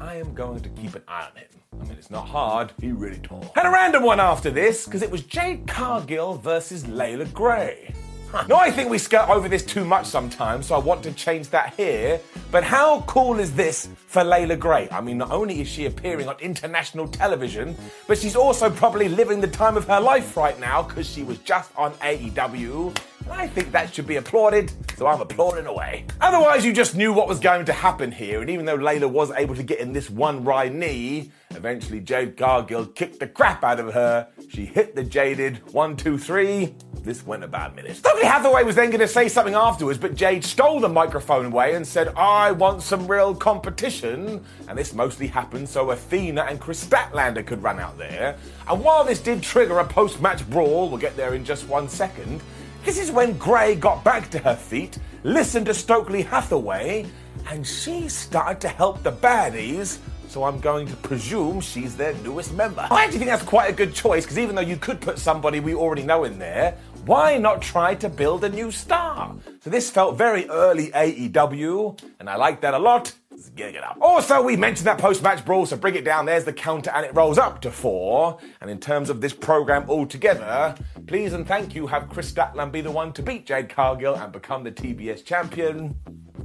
I 0.00 0.16
am 0.16 0.34
going 0.34 0.60
to 0.60 0.68
keep 0.70 0.94
an 0.94 1.02
eye 1.08 1.26
on 1.30 1.36
him. 1.36 1.48
I 1.80 1.84
mean, 1.84 1.98
it's 1.98 2.10
not 2.10 2.26
hard, 2.28 2.72
he 2.80 2.92
really 2.92 3.18
tall. 3.18 3.52
And 3.56 3.66
a 3.66 3.70
random 3.70 4.02
one 4.02 4.20
after 4.20 4.50
this, 4.50 4.84
because 4.84 5.02
it 5.02 5.10
was 5.10 5.22
Jade 5.22 5.66
Cargill 5.66 6.34
versus 6.34 6.86
Leila 6.86 7.26
Grey. 7.26 7.94
Huh. 8.30 8.44
Now, 8.46 8.56
I 8.56 8.70
think 8.70 8.90
we 8.90 8.98
skirt 8.98 9.28
over 9.28 9.48
this 9.48 9.64
too 9.64 9.84
much 9.84 10.06
sometimes, 10.06 10.66
so 10.66 10.74
I 10.74 10.78
want 10.78 11.02
to 11.04 11.12
change 11.12 11.48
that 11.50 11.74
here. 11.74 12.20
But 12.50 12.62
how 12.62 13.00
cool 13.02 13.38
is 13.38 13.54
this 13.54 13.88
for 14.08 14.24
Leila 14.24 14.56
Grey? 14.56 14.88
I 14.90 15.00
mean, 15.00 15.18
not 15.18 15.30
only 15.30 15.60
is 15.60 15.68
she 15.68 15.86
appearing 15.86 16.28
on 16.28 16.36
international 16.40 17.06
television, 17.06 17.76
but 18.06 18.18
she's 18.18 18.34
also 18.34 18.70
probably 18.70 19.08
living 19.08 19.40
the 19.40 19.48
time 19.48 19.76
of 19.76 19.86
her 19.86 20.00
life 20.00 20.36
right 20.36 20.58
now 20.58 20.82
because 20.82 21.08
she 21.08 21.22
was 21.22 21.38
just 21.38 21.70
on 21.76 21.92
AEW. 21.94 22.98
And 23.24 23.32
I 23.32 23.46
think 23.46 23.70
that 23.72 23.92
should 23.92 24.06
be 24.06 24.16
applauded, 24.16 24.72
so 24.96 25.06
I'm 25.06 25.20
applauding 25.20 25.66
away. 25.66 26.06
Otherwise, 26.22 26.64
you 26.64 26.72
just 26.72 26.96
knew 26.96 27.12
what 27.12 27.28
was 27.28 27.38
going 27.38 27.66
to 27.66 27.74
happen 27.74 28.10
here, 28.10 28.40
and 28.40 28.48
even 28.48 28.64
though 28.64 28.76
Leila 28.76 29.08
was 29.08 29.30
able 29.32 29.54
to 29.54 29.62
get 29.62 29.80
in 29.80 29.92
this 29.92 30.08
one 30.08 30.44
right 30.44 30.72
knee, 30.72 31.30
eventually 31.50 32.00
Jade 32.00 32.38
Cargill 32.38 32.86
kicked 32.86 33.20
the 33.20 33.26
crap 33.26 33.62
out 33.62 33.80
of 33.80 33.92
her. 33.92 34.28
She 34.48 34.64
hit 34.64 34.94
the 34.94 35.04
jaded 35.04 35.58
one, 35.74 35.94
two, 35.94 36.16
three. 36.16 36.74
This 37.02 37.26
went 37.26 37.44
a 37.44 37.48
bad 37.48 37.76
minute. 37.76 37.96
Stokely 37.96 38.24
Hathaway 38.24 38.64
was 38.64 38.76
then 38.76 38.88
going 38.88 39.00
to 39.00 39.08
say 39.08 39.28
something 39.28 39.54
afterwards, 39.54 39.98
but 39.98 40.14
Jade 40.14 40.44
stole 40.44 40.80
the 40.80 40.88
microphone 40.88 41.46
away 41.46 41.74
and 41.74 41.86
said, 41.86 42.08
I 42.16 42.52
want 42.52 42.82
some 42.82 43.06
real 43.06 43.34
competition. 43.34 43.97
And 44.04 44.40
this 44.74 44.94
mostly 44.94 45.26
happened 45.26 45.68
so 45.68 45.90
Athena 45.90 46.42
and 46.42 46.60
Kris 46.60 46.84
Statlander 46.84 47.44
could 47.46 47.62
run 47.62 47.78
out 47.78 47.98
there. 47.98 48.36
And 48.68 48.82
while 48.82 49.04
this 49.04 49.20
did 49.20 49.42
trigger 49.42 49.78
a 49.78 49.84
post 49.84 50.20
match 50.20 50.48
brawl, 50.48 50.88
we'll 50.88 50.98
get 50.98 51.16
there 51.16 51.34
in 51.34 51.44
just 51.44 51.68
one 51.68 51.88
second, 51.88 52.42
this 52.84 52.98
is 52.98 53.10
when 53.10 53.36
Grey 53.38 53.74
got 53.74 54.04
back 54.04 54.30
to 54.30 54.38
her 54.38 54.56
feet, 54.56 54.98
listened 55.24 55.66
to 55.66 55.74
Stokely 55.74 56.22
Hathaway, 56.22 57.06
and 57.48 57.66
she 57.66 58.08
started 58.08 58.60
to 58.62 58.68
help 58.68 59.02
the 59.02 59.12
baddies. 59.12 59.98
So 60.28 60.44
I'm 60.44 60.60
going 60.60 60.86
to 60.88 60.96
presume 60.96 61.62
she's 61.62 61.96
their 61.96 62.12
newest 62.16 62.52
member. 62.52 62.86
I 62.90 63.04
actually 63.04 63.20
think 63.20 63.30
that's 63.30 63.42
quite 63.42 63.70
a 63.70 63.72
good 63.72 63.94
choice 63.94 64.24
because 64.24 64.38
even 64.38 64.54
though 64.54 64.60
you 64.60 64.76
could 64.76 65.00
put 65.00 65.18
somebody 65.18 65.58
we 65.58 65.74
already 65.74 66.02
know 66.02 66.24
in 66.24 66.38
there, 66.38 66.76
why 67.06 67.38
not 67.38 67.62
try 67.62 67.94
to 67.94 68.10
build 68.10 68.44
a 68.44 68.48
new 68.50 68.70
star? 68.70 69.34
So 69.60 69.70
this 69.70 69.90
felt 69.90 70.18
very 70.18 70.46
early 70.50 70.90
AEW, 70.90 71.98
and 72.20 72.28
I 72.28 72.36
like 72.36 72.60
that 72.60 72.74
a 72.74 72.78
lot. 72.78 73.14
Let's 73.38 73.50
it 73.56 73.84
up. 73.84 73.98
Also, 74.00 74.42
we 74.42 74.56
mentioned 74.56 74.88
that 74.88 74.98
post-match 74.98 75.44
brawl, 75.44 75.64
so 75.64 75.76
bring 75.76 75.94
it 75.94 76.04
down. 76.04 76.26
There's 76.26 76.42
the 76.42 76.52
counter, 76.52 76.90
and 76.90 77.06
it 77.06 77.14
rolls 77.14 77.38
up 77.38 77.60
to 77.60 77.70
four. 77.70 78.36
And 78.60 78.68
in 78.68 78.80
terms 78.80 79.10
of 79.10 79.20
this 79.20 79.32
program 79.32 79.88
altogether, 79.88 80.74
please 81.06 81.34
and 81.34 81.46
thank 81.46 81.72
you 81.72 81.86
have 81.86 82.08
Kris 82.08 82.32
Statlander 82.32 82.72
be 82.72 82.80
the 82.80 82.90
one 82.90 83.12
to 83.12 83.22
beat 83.22 83.46
Jade 83.46 83.68
Cargill 83.68 84.16
and 84.16 84.32
become 84.32 84.64
the 84.64 84.72
TBS 84.72 85.24
champion. 85.24 85.94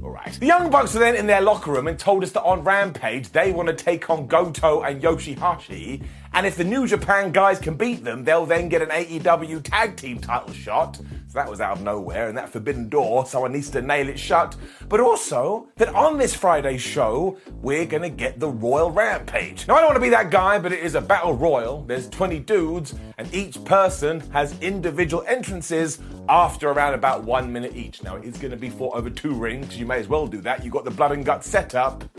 All 0.04 0.10
right. 0.10 0.34
The 0.34 0.46
Young 0.46 0.70
Bucks 0.70 0.94
are 0.94 1.00
then 1.00 1.16
in 1.16 1.26
their 1.26 1.40
locker 1.40 1.72
room 1.72 1.88
and 1.88 1.98
told 1.98 2.22
us 2.22 2.30
that 2.30 2.42
on 2.42 2.62
Rampage 2.62 3.30
they 3.30 3.50
want 3.50 3.68
to 3.68 3.74
take 3.74 4.08
on 4.08 4.28
Goto 4.28 4.82
and 4.82 5.02
Yoshihashi. 5.02 6.04
And 6.32 6.46
if 6.46 6.56
the 6.56 6.64
New 6.64 6.86
Japan 6.86 7.32
guys 7.32 7.58
can 7.58 7.74
beat 7.74 8.04
them, 8.04 8.22
they'll 8.22 8.46
then 8.46 8.68
get 8.68 8.82
an 8.82 8.90
AEW 8.90 9.64
tag 9.64 9.96
team 9.96 10.20
title 10.20 10.52
shot. 10.52 11.00
That 11.34 11.50
was 11.50 11.60
out 11.60 11.78
of 11.78 11.82
nowhere 11.82 12.28
and 12.28 12.38
that 12.38 12.48
forbidden 12.48 12.88
door, 12.88 13.26
someone 13.26 13.52
needs 13.52 13.68
to 13.70 13.82
nail 13.82 14.08
it 14.08 14.18
shut. 14.18 14.54
But 14.88 15.00
also 15.00 15.66
that 15.76 15.88
on 15.88 16.16
this 16.16 16.32
Friday's 16.32 16.80
show, 16.80 17.36
we're 17.60 17.86
gonna 17.86 18.08
get 18.08 18.38
the 18.38 18.48
Royal 18.48 18.92
Rampage. 18.92 19.66
Now 19.66 19.74
I 19.74 19.78
don't 19.80 19.88
want 19.88 19.96
to 19.96 20.00
be 20.00 20.10
that 20.10 20.30
guy, 20.30 20.60
but 20.60 20.72
it 20.72 20.78
is 20.78 20.94
a 20.94 21.00
battle 21.00 21.34
royal. 21.34 21.82
There's 21.82 22.08
20 22.08 22.38
dudes, 22.38 22.94
and 23.18 23.34
each 23.34 23.62
person 23.64 24.20
has 24.30 24.56
individual 24.60 25.24
entrances 25.26 25.98
after 26.28 26.70
around 26.70 26.94
about 26.94 27.24
one 27.24 27.52
minute 27.52 27.74
each. 27.74 28.00
Now 28.04 28.14
it 28.14 28.24
is 28.24 28.36
gonna 28.36 28.56
be 28.56 28.70
fought 28.70 28.94
over 28.94 29.10
two 29.10 29.34
rings, 29.34 29.76
you 29.76 29.86
may 29.86 29.98
as 29.98 30.06
well 30.06 30.28
do 30.28 30.40
that. 30.42 30.62
You've 30.62 30.72
got 30.72 30.84
the 30.84 30.92
blood 30.92 31.10
and 31.10 31.24
guts 31.24 31.48
set 31.48 31.74
up. 31.74 32.04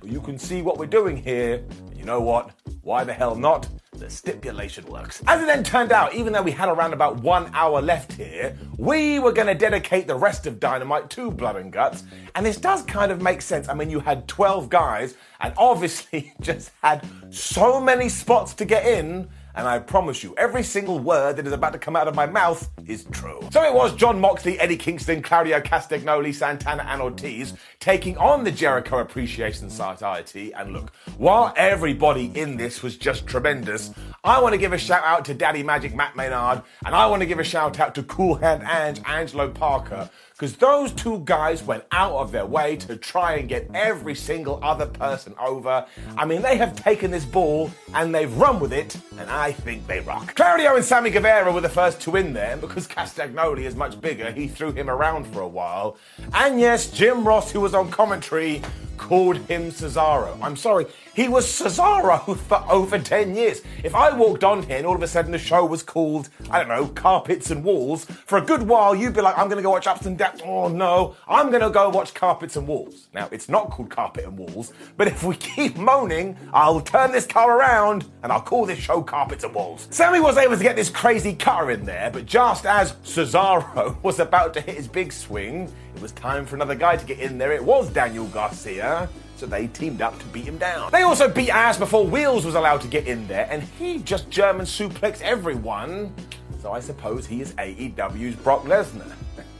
but 0.00 0.08
you 0.08 0.22
can 0.22 0.38
see 0.38 0.62
what 0.62 0.78
we're 0.78 0.86
doing 0.86 1.18
here. 1.18 1.62
You 1.94 2.06
know 2.06 2.22
what? 2.22 2.50
Why 2.80 3.04
the 3.04 3.12
hell 3.12 3.36
not? 3.36 3.68
The 4.02 4.10
stipulation 4.10 4.84
works. 4.86 5.22
As 5.28 5.40
it 5.40 5.46
then 5.46 5.62
turned 5.62 5.92
out, 5.92 6.12
even 6.12 6.32
though 6.32 6.42
we 6.42 6.50
had 6.50 6.68
around 6.68 6.92
about 6.92 7.20
one 7.20 7.48
hour 7.54 7.80
left 7.80 8.12
here, 8.12 8.58
we 8.76 9.20
were 9.20 9.30
going 9.30 9.46
to 9.46 9.54
dedicate 9.54 10.08
the 10.08 10.16
rest 10.16 10.44
of 10.44 10.58
Dynamite 10.58 11.08
to 11.10 11.30
Blood 11.30 11.54
and 11.54 11.72
Guts. 11.72 12.02
And 12.34 12.44
this 12.44 12.56
does 12.56 12.82
kind 12.82 13.12
of 13.12 13.22
make 13.22 13.40
sense. 13.40 13.68
I 13.68 13.74
mean, 13.74 13.90
you 13.90 14.00
had 14.00 14.26
12 14.26 14.68
guys 14.68 15.14
and 15.38 15.54
obviously 15.56 16.34
just 16.40 16.72
had 16.82 17.06
so 17.30 17.80
many 17.80 18.08
spots 18.08 18.54
to 18.54 18.64
get 18.64 18.84
in 18.84 19.28
and 19.54 19.66
I 19.68 19.78
promise 19.78 20.22
you, 20.22 20.34
every 20.36 20.62
single 20.62 20.98
word 20.98 21.36
that 21.36 21.46
is 21.46 21.52
about 21.52 21.72
to 21.72 21.78
come 21.78 21.96
out 21.96 22.08
of 22.08 22.14
my 22.14 22.26
mouth 22.26 22.68
is 22.86 23.04
true. 23.12 23.40
So 23.50 23.62
it 23.62 23.74
was 23.74 23.94
Jon 23.94 24.20
Moxley, 24.20 24.58
Eddie 24.58 24.76
Kingston, 24.76 25.22
Claudio 25.22 25.60
Castagnoli, 25.60 26.34
Santana, 26.34 26.84
and 26.88 27.02
Ortiz 27.02 27.54
taking 27.80 28.16
on 28.16 28.44
the 28.44 28.52
Jericho 28.52 28.98
Appreciation 28.98 29.68
Society. 29.70 30.52
And 30.52 30.72
look, 30.72 30.90
while 31.18 31.52
everybody 31.56 32.32
in 32.34 32.56
this 32.56 32.82
was 32.82 32.96
just 32.96 33.26
tremendous, 33.26 33.92
I 34.24 34.40
want 34.40 34.52
to 34.52 34.58
give 34.58 34.72
a 34.72 34.78
shout 34.78 35.02
out 35.04 35.24
to 35.26 35.34
Daddy 35.34 35.62
Magic 35.62 35.94
Matt 35.94 36.16
Menard, 36.16 36.62
and 36.86 36.94
I 36.94 37.06
want 37.06 37.20
to 37.20 37.26
give 37.26 37.38
a 37.38 37.44
shout 37.44 37.80
out 37.80 37.94
to 37.96 38.02
Cool 38.04 38.36
Hand 38.36 38.62
Ange, 38.64 39.00
Angelo 39.06 39.48
Parker, 39.50 40.08
because 40.32 40.56
those 40.56 40.92
two 40.92 41.20
guys 41.24 41.62
went 41.62 41.84
out 41.92 42.12
of 42.12 42.32
their 42.32 42.46
way 42.46 42.76
to 42.76 42.96
try 42.96 43.34
and 43.34 43.48
get 43.48 43.68
every 43.74 44.14
single 44.14 44.58
other 44.62 44.86
person 44.86 45.34
over. 45.40 45.86
I 46.16 46.24
mean, 46.24 46.42
they 46.42 46.56
have 46.56 46.74
taken 46.74 47.10
this 47.10 47.24
ball 47.24 47.70
and 47.94 48.14
they've 48.14 48.32
run 48.36 48.60
with 48.60 48.72
it, 48.72 48.96
and 49.18 49.28
think 49.50 49.86
they 49.88 50.00
rock. 50.00 50.36
Claudio 50.36 50.76
and 50.76 50.84
Sammy 50.84 51.10
Guevara 51.10 51.50
were 51.50 51.60
the 51.60 51.68
first 51.68 52.00
two 52.00 52.14
in 52.14 52.32
there, 52.32 52.52
and 52.52 52.60
because 52.60 52.86
Castagnoli 52.86 53.64
is 53.64 53.74
much 53.74 54.00
bigger, 54.00 54.30
he 54.30 54.46
threw 54.46 54.70
him 54.70 54.88
around 54.88 55.24
for 55.32 55.40
a 55.40 55.48
while. 55.48 55.96
And 56.34 56.60
yes, 56.60 56.90
Jim 56.90 57.26
Ross, 57.26 57.50
who 57.50 57.60
was 57.60 57.74
on 57.74 57.90
commentary, 57.90 58.62
called 59.02 59.36
him 59.48 59.72
Cesaro. 59.72 60.38
I'm 60.40 60.56
sorry, 60.56 60.86
he 61.12 61.28
was 61.28 61.44
Cesaro 61.44 62.36
for 62.48 62.64
over 62.70 62.98
10 63.00 63.34
years. 63.34 63.60
If 63.82 63.96
I 63.96 64.16
walked 64.16 64.44
on 64.44 64.62
here 64.62 64.76
and 64.76 64.86
all 64.86 64.94
of 64.94 65.02
a 65.02 65.08
sudden 65.08 65.32
the 65.32 65.38
show 65.38 65.66
was 65.66 65.82
called, 65.82 66.28
I 66.50 66.60
don't 66.60 66.68
know, 66.68 66.86
Carpets 66.86 67.50
and 67.50 67.64
Walls, 67.64 68.04
for 68.04 68.38
a 68.38 68.40
good 68.40 68.62
while 68.62 68.94
you'd 68.94 69.14
be 69.14 69.20
like, 69.20 69.36
I'm 69.36 69.48
gonna 69.48 69.60
go 69.60 69.70
watch 69.70 69.88
Ups 69.88 70.06
and 70.06 70.16
Downs. 70.16 70.40
Oh 70.44 70.68
no, 70.68 71.16
I'm 71.26 71.50
gonna 71.50 71.68
go 71.68 71.88
watch 71.88 72.14
Carpets 72.14 72.54
and 72.56 72.66
Walls. 72.68 73.08
Now, 73.12 73.28
it's 73.32 73.48
not 73.48 73.70
called 73.70 73.90
Carpet 73.90 74.24
and 74.24 74.38
Walls, 74.38 74.72
but 74.96 75.08
if 75.08 75.24
we 75.24 75.34
keep 75.36 75.76
moaning, 75.76 76.36
I'll 76.52 76.80
turn 76.80 77.10
this 77.10 77.26
car 77.26 77.58
around 77.58 78.06
and 78.22 78.30
I'll 78.30 78.40
call 78.40 78.66
this 78.66 78.78
show 78.78 79.02
Carpets 79.02 79.42
and 79.42 79.52
Walls. 79.52 79.88
Sammy 79.90 80.20
was 80.20 80.36
able 80.36 80.56
to 80.56 80.62
get 80.62 80.76
this 80.76 80.90
crazy 80.90 81.34
cutter 81.34 81.72
in 81.72 81.84
there, 81.84 82.08
but 82.12 82.24
just 82.24 82.66
as 82.66 82.92
Cesaro 83.04 84.00
was 84.04 84.20
about 84.20 84.54
to 84.54 84.60
hit 84.60 84.76
his 84.76 84.86
big 84.86 85.12
swing, 85.12 85.72
it 85.94 86.00
was 86.00 86.12
time 86.12 86.46
for 86.46 86.54
another 86.54 86.74
guy 86.74 86.96
to 86.96 87.04
get 87.04 87.18
in 87.18 87.36
there. 87.36 87.52
It 87.52 87.62
was 87.62 87.90
Daniel 87.90 88.26
Garcia 88.26 88.91
so 89.36 89.46
they 89.46 89.66
teamed 89.66 90.02
up 90.02 90.18
to 90.20 90.26
beat 90.26 90.44
him 90.44 90.58
down. 90.58 90.90
They 90.92 91.02
also 91.02 91.28
beat 91.28 91.50
ass 91.50 91.76
before 91.76 92.06
Wheels 92.06 92.44
was 92.44 92.54
allowed 92.54 92.80
to 92.82 92.88
get 92.88 93.06
in 93.06 93.26
there, 93.26 93.48
and 93.50 93.62
he 93.62 93.98
just 93.98 94.30
German 94.30 94.66
suplexed 94.66 95.20
everyone. 95.22 96.14
So 96.60 96.72
I 96.72 96.80
suppose 96.80 97.26
he 97.26 97.40
is 97.40 97.52
AEW's 97.54 98.36
Brock 98.36 98.62
Lesnar. 98.64 99.12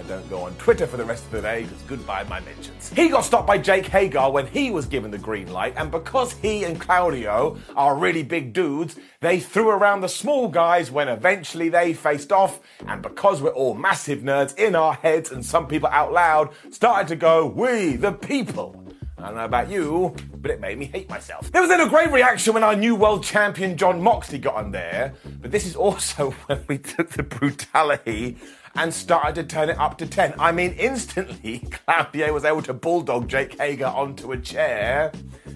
I 0.00 0.02
don't 0.04 0.30
go 0.30 0.44
on 0.44 0.54
Twitter 0.54 0.86
for 0.86 0.96
the 0.96 1.04
rest 1.04 1.26
of 1.26 1.30
the 1.30 1.42
day 1.42 1.64
because 1.64 1.82
goodbye 1.82 2.24
my 2.24 2.40
mentions. 2.40 2.88
He 2.88 3.10
got 3.10 3.20
stopped 3.20 3.46
by 3.46 3.58
Jake 3.58 3.84
Hager 3.84 4.30
when 4.30 4.46
he 4.46 4.70
was 4.70 4.86
given 4.86 5.10
the 5.10 5.18
green 5.18 5.52
light, 5.52 5.74
and 5.76 5.90
because 5.90 6.32
he 6.32 6.64
and 6.64 6.80
Claudio 6.80 7.58
are 7.76 7.94
really 7.94 8.22
big 8.22 8.54
dudes, 8.54 8.96
they 9.20 9.38
threw 9.38 9.68
around 9.68 10.00
the 10.00 10.08
small 10.08 10.48
guys 10.48 10.90
when 10.90 11.08
eventually 11.08 11.68
they 11.68 11.92
faced 11.92 12.32
off, 12.32 12.60
and 12.86 13.02
because 13.02 13.42
we're 13.42 13.50
all 13.50 13.74
massive 13.74 14.20
nerds 14.20 14.56
in 14.56 14.74
our 14.74 14.94
heads 14.94 15.32
and 15.32 15.44
some 15.44 15.66
people 15.66 15.90
out 15.90 16.14
loud 16.14 16.48
started 16.70 17.06
to 17.08 17.16
go, 17.16 17.44
We 17.44 17.96
the 17.96 18.12
people. 18.12 18.82
I 19.22 19.26
don't 19.26 19.36
know 19.36 19.44
about 19.44 19.70
you, 19.70 20.16
but 20.36 20.50
it 20.50 20.60
made 20.60 20.78
me 20.78 20.86
hate 20.86 21.08
myself. 21.10 21.52
There 21.52 21.60
was 21.60 21.68
then 21.68 21.80
a 21.80 21.88
great 21.88 22.10
reaction 22.10 22.54
when 22.54 22.64
our 22.64 22.74
new 22.74 22.94
world 22.94 23.22
champion 23.22 23.76
Jon 23.76 24.00
Moxley 24.00 24.38
got 24.38 24.54
on 24.54 24.70
there, 24.70 25.12
but 25.42 25.50
this 25.50 25.66
is 25.66 25.76
also 25.76 26.30
when 26.46 26.64
we 26.68 26.78
took 26.78 27.10
the 27.10 27.22
brutality 27.22 28.38
and 28.76 28.94
started 28.94 29.34
to 29.34 29.44
turn 29.44 29.68
it 29.68 29.78
up 29.78 29.98
to 29.98 30.06
10. 30.06 30.34
I 30.38 30.52
mean, 30.52 30.72
instantly, 30.72 31.58
Claudio 31.70 32.32
was 32.32 32.44
able 32.44 32.62
to 32.62 32.72
bulldog 32.72 33.28
Jake 33.28 33.58
Hager 33.58 33.86
onto 33.86 34.32
a 34.32 34.38
chair, 34.38 35.12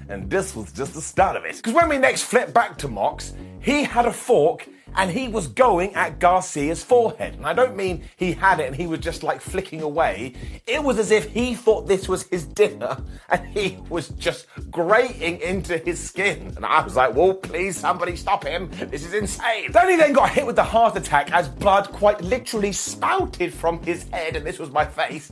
and 0.09 0.29
this 0.29 0.55
was 0.55 0.73
just 0.73 0.95
the 0.95 1.01
start 1.01 1.37
of 1.37 1.45
it. 1.45 1.57
Because 1.57 1.73
when 1.73 1.89
we 1.89 1.97
next 1.97 2.25
flipped 2.25 2.53
back 2.53 2.77
to 2.79 2.89
Mox, 2.89 3.33
he 3.61 3.85
had 3.85 4.05
a 4.05 4.13
fork 4.13 4.69
and 4.97 5.11
he 5.11 5.29
was 5.29 5.49
going 5.49 5.95
at 5.95 6.19
Garcia's 6.19 6.83
forehead. 6.83 7.35
And 7.35 7.47
I 7.47 7.53
don't 7.53 7.77
mean 7.77 8.05
he 8.17 8.33
had 8.33 8.61
it 8.61 8.67
and 8.67 8.77
he 8.77 8.87
was 8.87 9.01
just 9.01 9.23
like 9.23 9.41
flicking 9.41 9.83
away. 9.83 10.35
It 10.67 10.83
was 10.83 10.99
as 10.99 11.11
if 11.11 11.31
he 11.31 11.55
thought 11.55 11.87
this 11.87 12.09
was 12.09 12.25
his 12.25 12.47
dinner 12.47 12.97
and 13.29 13.47
he 13.49 13.79
was 13.89 14.09
just 14.11 14.47
grating 14.71 15.41
into 15.41 15.79
his 15.79 16.01
skin. 16.01 16.53
And 16.57 16.65
I 16.65 16.83
was 16.83 16.97
like, 16.97 17.15
well, 17.15 17.35
please, 17.35 17.77
somebody 17.79 18.17
stop 18.17 18.45
him. 18.45 18.71
This 18.91 19.05
is 19.05 19.15
insane. 19.15 19.67
He 19.67 19.97
then 19.97 20.13
got 20.13 20.31
hit 20.31 20.47
with 20.47 20.57
the 20.57 20.65
heart 20.65 20.97
attack 20.97 21.33
as 21.33 21.49
blood 21.49 21.91
quite 21.93 22.21
literally 22.21 22.73
spouted 22.73 23.53
from 23.53 23.83
his 23.83 24.05
head, 24.09 24.37
and 24.37 24.45
this 24.47 24.59
was 24.59 24.71
my 24.71 24.85
face. 24.85 25.31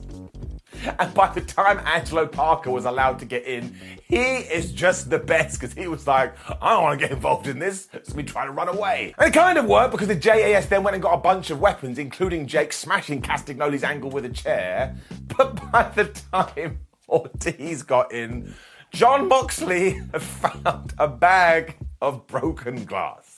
And 0.99 1.15
by 1.15 1.33
the 1.33 1.41
time 1.41 1.81
Angelo 1.87 2.27
Parker 2.27 2.71
was 2.71 2.85
allowed 2.85 3.19
to 3.21 3.25
get 3.25 3.45
in, 3.45 3.75
he 4.05 4.17
is 4.17 4.73
just 4.73 5.11
the 5.11 5.19
best 5.19 5.61
because 5.61 5.75
he 5.75 5.87
was 5.89 6.07
like, 6.07 6.35
I 6.61 6.71
don't 6.71 6.83
want 6.83 7.01
to 7.01 7.07
get 7.07 7.15
involved 7.15 7.47
in 7.47 7.59
this. 7.59 7.89
So 8.03 8.15
we 8.15 8.23
try 8.23 8.45
to 8.45 8.53
run 8.53 8.69
away. 8.69 9.15
And 9.19 9.29
it 9.29 9.35
kind 9.37 9.59
of 9.59 9.67
worked 9.67 9.93
because 9.93 10.09
the 10.09 10.17
JAS 10.17 10.67
then 10.67 10.83
went 10.83 10.95
and 10.95 11.03
got 11.03 11.15
a 11.15 11.19
bunch 11.19 11.51
of 11.51 11.61
weapons, 11.61 11.99
including 11.99 12.47
Jake 12.47 12.73
smashing 12.73 13.23
Castagnoli's 13.23 13.85
ankle 13.85 14.11
with 14.11 14.25
a 14.25 14.31
chair. 14.31 14.97
But 15.37 15.71
by 15.73 15.91
the 15.95 16.07
time 16.33 16.81
Ortiz 17.09 17.83
got 17.83 18.13
in, 18.13 18.55
Jon 18.93 19.29
Moxley 19.29 20.01
found 20.19 20.93
a 20.99 21.09
bag 21.09 21.77
of 22.03 22.27
broken 22.27 22.85
glass. 22.85 23.32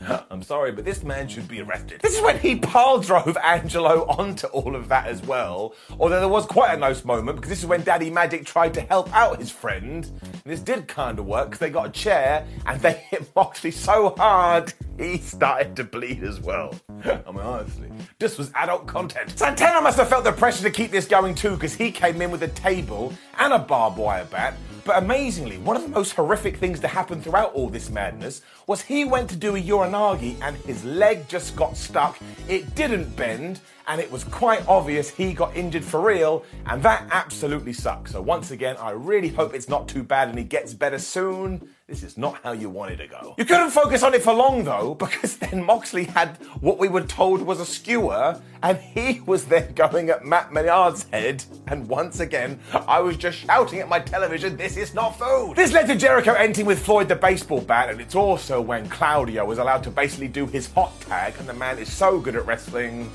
I'm 0.30 0.42
sorry, 0.42 0.72
but 0.72 0.84
this 0.84 1.02
man 1.02 1.28
should 1.28 1.48
be 1.48 1.60
arrested. 1.60 2.00
This 2.00 2.16
is 2.16 2.22
when 2.22 2.38
he 2.38 2.56
pile 2.56 3.00
drove 3.00 3.36
Angelo 3.42 4.06
onto 4.06 4.46
all 4.48 4.74
of 4.74 4.88
that 4.88 5.06
as 5.06 5.22
well. 5.22 5.74
Although 5.98 6.20
there 6.20 6.28
was 6.28 6.46
quite 6.46 6.74
a 6.74 6.76
nice 6.76 7.04
moment 7.04 7.36
because 7.36 7.50
this 7.50 7.60
is 7.60 7.66
when 7.66 7.82
Daddy 7.82 8.10
Magic 8.10 8.44
tried 8.44 8.74
to 8.74 8.80
help 8.82 9.14
out 9.14 9.38
his 9.38 9.50
friend. 9.50 10.08
And 10.22 10.42
this 10.44 10.60
did 10.60 10.88
kind 10.88 11.18
of 11.18 11.26
work 11.26 11.46
because 11.46 11.60
they 11.60 11.70
got 11.70 11.88
a 11.88 11.92
chair 11.92 12.46
and 12.66 12.80
they 12.80 12.92
hit 13.10 13.30
Moxley 13.34 13.70
so 13.70 14.14
hard 14.16 14.72
he 14.98 15.18
started 15.18 15.76
to 15.76 15.84
bleed 15.84 16.22
as 16.22 16.40
well. 16.40 16.74
I 17.04 17.22
mean, 17.30 17.40
honestly, 17.40 17.90
this 18.18 18.36
was 18.36 18.50
adult 18.54 18.86
content. 18.86 19.38
Santana 19.38 19.80
must 19.80 19.98
have 19.98 20.08
felt 20.08 20.24
the 20.24 20.32
pressure 20.32 20.62
to 20.62 20.70
keep 20.70 20.90
this 20.90 21.06
going 21.06 21.34
too 21.34 21.52
because 21.52 21.74
he 21.74 21.90
came 21.90 22.20
in 22.20 22.30
with 22.30 22.42
a 22.42 22.48
table 22.48 23.12
and 23.38 23.52
a 23.52 23.58
barbed 23.58 23.96
wire 23.96 24.26
bat 24.26 24.54
but 24.84 24.98
amazingly, 24.98 25.58
one 25.58 25.76
of 25.76 25.82
the 25.82 25.88
most 25.88 26.12
horrific 26.12 26.56
things 26.56 26.80
to 26.80 26.88
happen 26.88 27.20
throughout 27.20 27.52
all 27.54 27.68
this 27.68 27.90
madness 27.90 28.42
was 28.66 28.80
he 28.80 29.04
went 29.04 29.28
to 29.30 29.36
do 29.36 29.56
a 29.56 29.60
Uranage 29.60 30.36
and 30.42 30.56
his 30.58 30.84
leg 30.84 31.28
just 31.28 31.56
got 31.56 31.76
stuck. 31.76 32.18
It 32.48 32.74
didn't 32.74 33.16
bend, 33.16 33.60
and 33.90 34.00
it 34.00 34.08
was 34.08 34.22
quite 34.22 34.66
obvious 34.68 35.10
he 35.10 35.32
got 35.32 35.56
injured 35.56 35.84
for 35.84 36.00
real, 36.00 36.44
and 36.66 36.80
that 36.84 37.08
absolutely 37.10 37.72
sucks. 37.72 38.12
So, 38.12 38.22
once 38.22 38.52
again, 38.52 38.76
I 38.76 38.92
really 38.92 39.28
hope 39.28 39.52
it's 39.52 39.68
not 39.68 39.88
too 39.88 40.04
bad 40.04 40.28
and 40.28 40.38
he 40.38 40.44
gets 40.44 40.72
better 40.72 40.98
soon. 41.00 41.68
This 41.88 42.04
is 42.04 42.16
not 42.16 42.38
how 42.44 42.52
you 42.52 42.70
wanted 42.70 42.98
to 42.98 43.08
go. 43.08 43.34
You 43.36 43.44
couldn't 43.44 43.72
focus 43.72 44.04
on 44.04 44.14
it 44.14 44.22
for 44.22 44.32
long 44.32 44.62
though, 44.62 44.94
because 44.98 45.38
then 45.38 45.64
Moxley 45.64 46.04
had 46.04 46.36
what 46.60 46.78
we 46.78 46.88
were 46.88 47.02
told 47.02 47.42
was 47.42 47.58
a 47.58 47.66
skewer, 47.66 48.40
and 48.62 48.78
he 48.78 49.22
was 49.22 49.46
then 49.46 49.72
going 49.74 50.08
at 50.08 50.24
Matt 50.24 50.52
Menard's 50.52 51.08
head. 51.10 51.42
And 51.66 51.88
once 51.88 52.20
again, 52.20 52.60
I 52.72 53.00
was 53.00 53.16
just 53.16 53.38
shouting 53.38 53.80
at 53.80 53.88
my 53.88 53.98
television, 53.98 54.56
This 54.56 54.76
is 54.76 54.94
not 54.94 55.18
food! 55.18 55.54
This 55.56 55.72
led 55.72 55.88
to 55.88 55.96
Jericho 55.96 56.34
ending 56.34 56.64
with 56.64 56.78
Floyd 56.78 57.08
the 57.08 57.16
baseball 57.16 57.60
bat, 57.60 57.90
and 57.90 58.00
it's 58.00 58.14
also 58.14 58.60
when 58.60 58.88
Claudio 58.88 59.44
was 59.44 59.58
allowed 59.58 59.82
to 59.82 59.90
basically 59.90 60.28
do 60.28 60.46
his 60.46 60.72
hot 60.72 60.92
tag, 61.00 61.34
and 61.40 61.48
the 61.48 61.54
man 61.54 61.76
is 61.80 61.92
so 61.92 62.20
good 62.20 62.36
at 62.36 62.46
wrestling. 62.46 63.10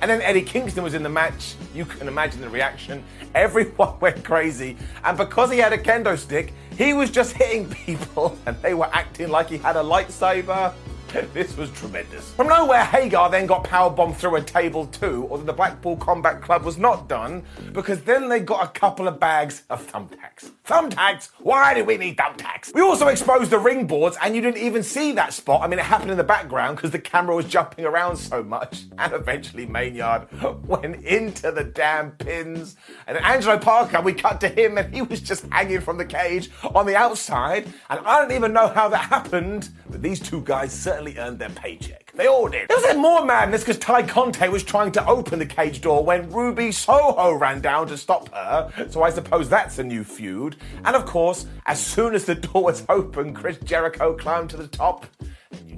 And 0.00 0.08
then 0.08 0.22
Eddie 0.22 0.42
Kingston 0.42 0.84
was 0.84 0.94
in 0.94 1.02
the 1.02 1.08
match. 1.08 1.56
You 1.74 1.84
can 1.84 2.06
imagine 2.06 2.40
the 2.40 2.48
reaction. 2.48 3.02
Everyone 3.34 3.94
went 4.00 4.24
crazy. 4.24 4.76
And 5.04 5.18
because 5.18 5.50
he 5.50 5.58
had 5.58 5.72
a 5.72 5.78
kendo 5.78 6.16
stick, 6.16 6.54
he 6.76 6.92
was 6.92 7.10
just 7.10 7.32
hitting 7.32 7.68
people 7.86 8.38
and 8.46 8.56
they 8.62 8.74
were 8.74 8.88
acting 8.92 9.28
like 9.28 9.48
he 9.48 9.58
had 9.58 9.76
a 9.76 9.82
lightsaber. 9.82 10.72
this 11.32 11.56
was 11.56 11.70
tremendous. 11.70 12.30
From 12.32 12.48
nowhere, 12.48 12.84
Hager 12.84 13.28
then 13.30 13.46
got 13.46 13.64
powerbombed 13.64 14.16
through 14.16 14.36
a 14.36 14.42
table 14.42 14.86
too, 14.86 15.26
although 15.30 15.44
the 15.44 15.52
Blackpool 15.52 15.96
Combat 15.96 16.42
Club 16.42 16.64
was 16.64 16.76
not 16.76 17.08
done, 17.08 17.42
because 17.72 18.02
then 18.02 18.28
they 18.28 18.40
got 18.40 18.64
a 18.64 18.68
couple 18.78 19.08
of 19.08 19.18
bags 19.18 19.62
of 19.70 19.86
thumbtacks. 19.90 20.50
Thumbtacks? 20.66 21.30
Why 21.38 21.72
do 21.72 21.84
we 21.84 21.96
need 21.96 22.18
thumbtacks? 22.18 22.74
We 22.74 22.82
also 22.82 23.08
exposed 23.08 23.50
the 23.50 23.58
ring 23.58 23.86
boards, 23.86 24.18
and 24.22 24.36
you 24.36 24.42
didn't 24.42 24.62
even 24.62 24.82
see 24.82 25.12
that 25.12 25.32
spot. 25.32 25.62
I 25.62 25.66
mean, 25.66 25.78
it 25.78 25.86
happened 25.86 26.10
in 26.10 26.18
the 26.18 26.24
background 26.24 26.76
because 26.76 26.90
the 26.90 26.98
camera 26.98 27.34
was 27.34 27.46
jumping 27.46 27.86
around 27.86 28.16
so 28.16 28.42
much, 28.42 28.84
and 28.98 29.12
eventually 29.14 29.64
Menard 29.64 30.28
went 30.66 31.02
into 31.04 31.50
the 31.52 31.64
damn 31.64 32.10
pins. 32.12 32.76
And 33.06 33.16
Angelo 33.18 33.56
Parker, 33.56 34.02
we 34.02 34.12
cut 34.12 34.42
to 34.42 34.48
him, 34.48 34.76
and 34.76 34.94
he 34.94 35.00
was 35.00 35.22
just 35.22 35.46
hanging 35.50 35.80
from 35.80 35.96
the 35.96 36.04
cage 36.04 36.50
on 36.74 36.84
the 36.84 36.96
outside, 36.96 37.72
and 37.88 38.00
I 38.00 38.20
don't 38.20 38.32
even 38.32 38.52
know 38.52 38.68
how 38.68 38.90
that 38.90 39.08
happened, 39.08 39.70
but 39.88 40.02
these 40.02 40.20
two 40.20 40.42
guys 40.42 40.70
certainly 40.70 40.97
certainly 40.98 41.18
earned 41.20 41.38
their 41.38 41.50
paycheck. 41.50 42.10
They 42.12 42.26
all 42.26 42.48
did. 42.48 42.68
There 42.68 42.76
was 42.76 42.96
more 42.96 43.24
madness 43.24 43.62
because 43.62 43.78
Tay 43.78 44.02
Conti 44.02 44.48
was 44.48 44.64
trying 44.64 44.90
to 44.92 45.06
open 45.06 45.38
the 45.38 45.46
cage 45.46 45.80
door 45.80 46.04
when 46.04 46.28
Ruby 46.30 46.72
Soho 46.72 47.34
ran 47.34 47.60
down 47.60 47.86
to 47.86 47.96
stop 47.96 48.34
her. 48.34 48.72
So 48.90 49.04
I 49.04 49.10
suppose 49.10 49.48
that's 49.48 49.78
a 49.78 49.84
new 49.84 50.02
feud. 50.02 50.56
And 50.84 50.96
of 50.96 51.06
course, 51.06 51.46
as 51.66 51.78
soon 51.78 52.16
as 52.16 52.24
the 52.24 52.34
door 52.34 52.64
was 52.64 52.84
open, 52.88 53.32
Chris 53.32 53.58
Jericho 53.58 54.16
climbed 54.16 54.50
to 54.50 54.56
the 54.56 54.66
top 54.66 55.06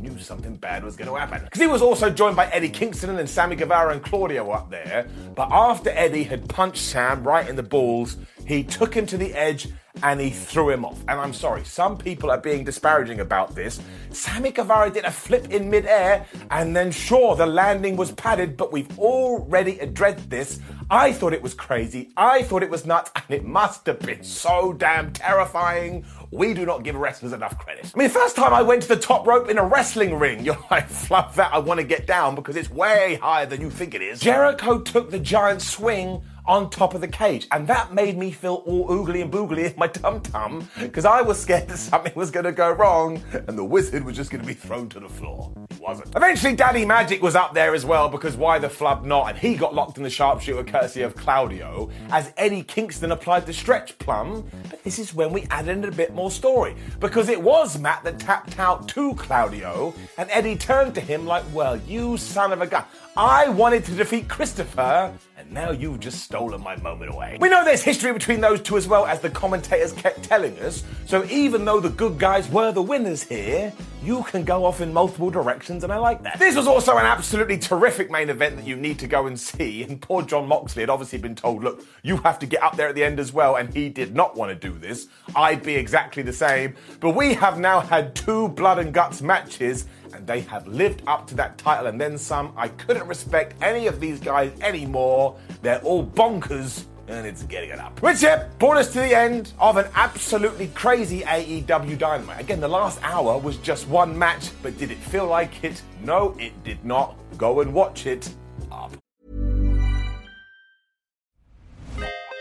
knew 0.00 0.18
something 0.18 0.56
bad 0.56 0.84
was 0.84 0.96
going 0.96 1.08
to 1.08 1.16
happen. 1.16 1.44
Because 1.44 1.60
he 1.60 1.66
was 1.66 1.82
also 1.82 2.10
joined 2.10 2.36
by 2.36 2.46
Eddie 2.46 2.68
Kingston 2.68 3.18
and 3.18 3.28
Sammy 3.28 3.56
Guevara 3.56 3.92
and 3.92 4.02
Claudio 4.02 4.50
up 4.50 4.70
there. 4.70 5.06
But 5.34 5.48
after 5.50 5.90
Eddie 5.90 6.24
had 6.24 6.48
punched 6.48 6.82
Sam 6.82 7.22
right 7.22 7.48
in 7.48 7.56
the 7.56 7.62
balls, 7.62 8.16
he 8.46 8.64
took 8.64 8.94
him 8.94 9.06
to 9.06 9.16
the 9.16 9.32
edge 9.34 9.68
and 10.02 10.20
he 10.20 10.30
threw 10.30 10.70
him 10.70 10.84
off. 10.84 11.00
And 11.08 11.20
I'm 11.20 11.32
sorry, 11.32 11.64
some 11.64 11.98
people 11.98 12.30
are 12.30 12.38
being 12.38 12.64
disparaging 12.64 13.20
about 13.20 13.54
this. 13.54 13.80
Sammy 14.10 14.50
Guevara 14.50 14.90
did 14.90 15.04
a 15.04 15.10
flip 15.10 15.50
in 15.50 15.68
midair, 15.68 16.26
and 16.50 16.74
then 16.74 16.90
sure, 16.90 17.36
the 17.36 17.46
landing 17.46 17.96
was 17.96 18.12
padded, 18.12 18.56
but 18.56 18.72
we've 18.72 18.98
already 18.98 19.78
addressed 19.80 20.30
this. 20.30 20.60
I 20.90 21.12
thought 21.12 21.32
it 21.32 21.42
was 21.42 21.54
crazy, 21.54 22.10
I 22.16 22.42
thought 22.42 22.62
it 22.62 22.70
was 22.70 22.86
nuts, 22.86 23.10
and 23.14 23.24
it 23.30 23.44
must 23.44 23.86
have 23.86 24.00
been 24.00 24.24
so 24.24 24.72
damn 24.72 25.12
terrifying. 25.12 26.04
We 26.30 26.54
do 26.54 26.64
not 26.64 26.84
give 26.84 26.94
wrestlers 26.94 27.32
enough 27.32 27.58
credit. 27.58 27.90
I 27.94 27.98
mean, 27.98 28.08
the 28.08 28.14
first 28.14 28.36
time 28.36 28.54
I 28.54 28.62
went 28.62 28.82
to 28.82 28.88
the 28.88 28.96
top 28.96 29.26
rope 29.26 29.48
in 29.48 29.58
a 29.58 29.64
wrestling 29.64 30.18
ring, 30.18 30.44
you're 30.44 30.58
like, 30.70 30.88
fluff 30.88 31.36
that, 31.36 31.52
I 31.52 31.58
want 31.58 31.80
to 31.80 31.84
get 31.84 32.06
down 32.06 32.34
because 32.34 32.56
it's 32.56 32.70
way 32.70 33.18
higher 33.20 33.46
than 33.46 33.60
you 33.60 33.70
think 33.70 33.94
it 33.94 34.02
is. 34.02 34.20
Jericho 34.20 34.80
took 34.80 35.10
the 35.10 35.18
giant 35.18 35.62
swing 35.62 36.22
on 36.46 36.70
top 36.70 36.94
of 36.94 37.00
the 37.00 37.08
cage. 37.08 37.46
And 37.52 37.66
that 37.68 37.92
made 37.92 38.16
me 38.16 38.30
feel 38.30 38.62
all 38.66 38.88
oogly 38.88 39.22
and 39.22 39.32
boogly 39.32 39.70
in 39.70 39.74
my 39.76 39.86
tum 39.86 40.20
tum 40.20 40.68
because 40.78 41.04
I 41.04 41.22
was 41.22 41.40
scared 41.40 41.68
that 41.68 41.78
something 41.78 42.12
was 42.14 42.30
going 42.30 42.44
to 42.44 42.52
go 42.52 42.70
wrong 42.70 43.22
and 43.32 43.58
the 43.58 43.64
wizard 43.64 44.04
was 44.04 44.16
just 44.16 44.30
going 44.30 44.40
to 44.40 44.46
be 44.46 44.54
thrown 44.54 44.88
to 44.90 45.00
the 45.00 45.08
floor. 45.08 45.52
He 45.70 45.80
wasn't. 45.80 46.14
Eventually, 46.16 46.54
Daddy 46.54 46.84
Magic 46.84 47.22
was 47.22 47.34
up 47.34 47.54
there 47.54 47.74
as 47.74 47.84
well 47.84 48.08
because 48.08 48.36
why 48.36 48.58
the 48.58 48.68
flub 48.68 49.04
not? 49.04 49.30
And 49.30 49.38
he 49.38 49.54
got 49.54 49.74
locked 49.74 49.96
in 49.96 50.02
the 50.02 50.10
sharpshooter 50.10 50.64
courtesy 50.64 51.02
of 51.02 51.14
Claudio 51.16 51.90
as 52.10 52.32
Eddie 52.36 52.62
Kingston 52.62 53.12
applied 53.12 53.46
the 53.46 53.52
stretch 53.52 53.98
plum. 53.98 54.48
But 54.68 54.82
this 54.84 54.98
is 54.98 55.14
when 55.14 55.32
we 55.32 55.46
added 55.50 55.78
in 55.78 55.84
a 55.84 55.92
bit 55.92 56.14
more 56.14 56.30
story 56.30 56.74
because 56.98 57.28
it 57.28 57.40
was 57.40 57.78
Matt 57.78 58.02
that 58.04 58.18
tapped 58.18 58.58
out 58.58 58.88
to 58.88 59.14
Claudio 59.14 59.94
and 60.18 60.28
Eddie 60.30 60.56
turned 60.56 60.94
to 60.94 61.00
him 61.00 61.26
like, 61.26 61.44
well, 61.52 61.76
you 61.76 62.16
son 62.16 62.52
of 62.52 62.60
a 62.60 62.66
gun. 62.66 62.84
I 63.16 63.48
wanted 63.48 63.84
to 63.86 63.92
defeat 63.92 64.28
Christopher, 64.28 65.12
now 65.50 65.70
you've 65.70 66.00
just 66.00 66.22
stolen 66.22 66.62
my 66.62 66.76
moment 66.76 67.12
away. 67.12 67.36
We 67.40 67.48
know 67.48 67.64
there's 67.64 67.82
history 67.82 68.12
between 68.12 68.40
those 68.40 68.60
two 68.60 68.76
as 68.76 68.86
well, 68.86 69.06
as 69.06 69.20
the 69.20 69.30
commentators 69.30 69.92
kept 69.92 70.22
telling 70.22 70.58
us, 70.60 70.84
so 71.06 71.24
even 71.24 71.64
though 71.64 71.80
the 71.80 71.90
good 71.90 72.18
guys 72.18 72.48
were 72.48 72.72
the 72.72 72.82
winners 72.82 73.22
here, 73.22 73.72
you 74.02 74.22
can 74.24 74.44
go 74.44 74.64
off 74.64 74.80
in 74.80 74.92
multiple 74.92 75.30
directions, 75.30 75.84
and 75.84 75.92
I 75.92 75.96
like 75.96 76.22
that. 76.22 76.38
This 76.38 76.56
was 76.56 76.66
also 76.66 76.96
an 76.96 77.04
absolutely 77.04 77.58
terrific 77.58 78.10
main 78.10 78.30
event 78.30 78.56
that 78.56 78.66
you 78.66 78.76
need 78.76 78.98
to 79.00 79.06
go 79.06 79.26
and 79.26 79.38
see, 79.38 79.82
and 79.82 80.00
poor 80.00 80.22
Jon 80.22 80.46
Moxley 80.46 80.82
had 80.82 80.90
obviously 80.90 81.18
been 81.18 81.34
told, 81.34 81.64
look, 81.64 81.84
you 82.02 82.16
have 82.18 82.38
to 82.38 82.46
get 82.46 82.62
up 82.62 82.76
there 82.76 82.88
at 82.88 82.94
the 82.94 83.04
end 83.04 83.20
as 83.20 83.32
well, 83.32 83.56
and 83.56 83.74
he 83.74 83.88
did 83.88 84.14
not 84.14 84.36
want 84.36 84.50
to 84.50 84.68
do 84.68 84.78
this. 84.78 85.08
I'd 85.34 85.62
be 85.62 85.74
exactly 85.74 86.22
the 86.22 86.32
same, 86.32 86.76
but 87.00 87.10
we 87.10 87.34
have 87.34 87.58
now 87.58 87.80
had 87.80 88.14
two 88.14 88.48
blood 88.48 88.78
and 88.78 88.94
guts 88.94 89.20
matches 89.20 89.86
and 90.20 90.26
they 90.26 90.40
have 90.40 90.66
lived 90.66 91.02
up 91.06 91.26
to 91.26 91.34
that 91.34 91.56
title 91.56 91.86
and 91.86 91.98
then 91.98 92.18
some. 92.18 92.52
I 92.54 92.68
couldn't 92.68 93.06
respect 93.06 93.54
any 93.62 93.86
of 93.86 94.00
these 94.00 94.20
guys 94.20 94.52
anymore. 94.60 95.38
They're 95.62 95.80
all 95.80 96.04
bonkers. 96.04 96.84
And 97.08 97.26
it's 97.26 97.42
getting 97.44 97.70
it 97.70 97.78
up. 97.80 98.00
Which 98.02 98.22
yeah, 98.22 98.46
brought 98.58 98.76
us 98.76 98.92
to 98.92 99.00
the 99.00 99.16
end 99.16 99.52
of 99.58 99.78
an 99.78 99.86
absolutely 99.94 100.68
crazy 100.68 101.22
AEW 101.22 101.98
Dynamite. 101.98 102.38
Again, 102.38 102.60
the 102.60 102.68
last 102.68 103.00
hour 103.02 103.36
was 103.38 103.56
just 103.56 103.88
one 103.88 104.16
match, 104.16 104.50
but 104.62 104.78
did 104.78 104.90
it 104.90 104.98
feel 104.98 105.26
like 105.26 105.64
it? 105.64 105.82
No, 106.04 106.36
it 106.38 106.52
did 106.62 106.84
not. 106.84 107.16
Go 107.38 107.62
and 107.62 107.72
watch 107.72 108.06
it. 108.06 108.32
Up. 108.70 108.92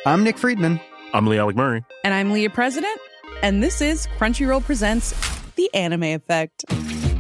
I'm 0.05 0.23
Nick 0.23 0.37
Friedman. 0.37 0.81
I'm 1.13 1.25
Lee 1.25 1.39
Alec 1.39 1.55
Murray. 1.55 1.83
And 2.03 2.13
I'm 2.13 2.31
Leah 2.31 2.51
President. 2.51 2.99
And 3.41 3.63
this 3.63 3.81
is 3.81 4.05
Crunchyroll 4.19 4.63
Presents 4.63 5.15
The 5.55 5.73
Anime 5.73 6.03
Effect. 6.03 6.65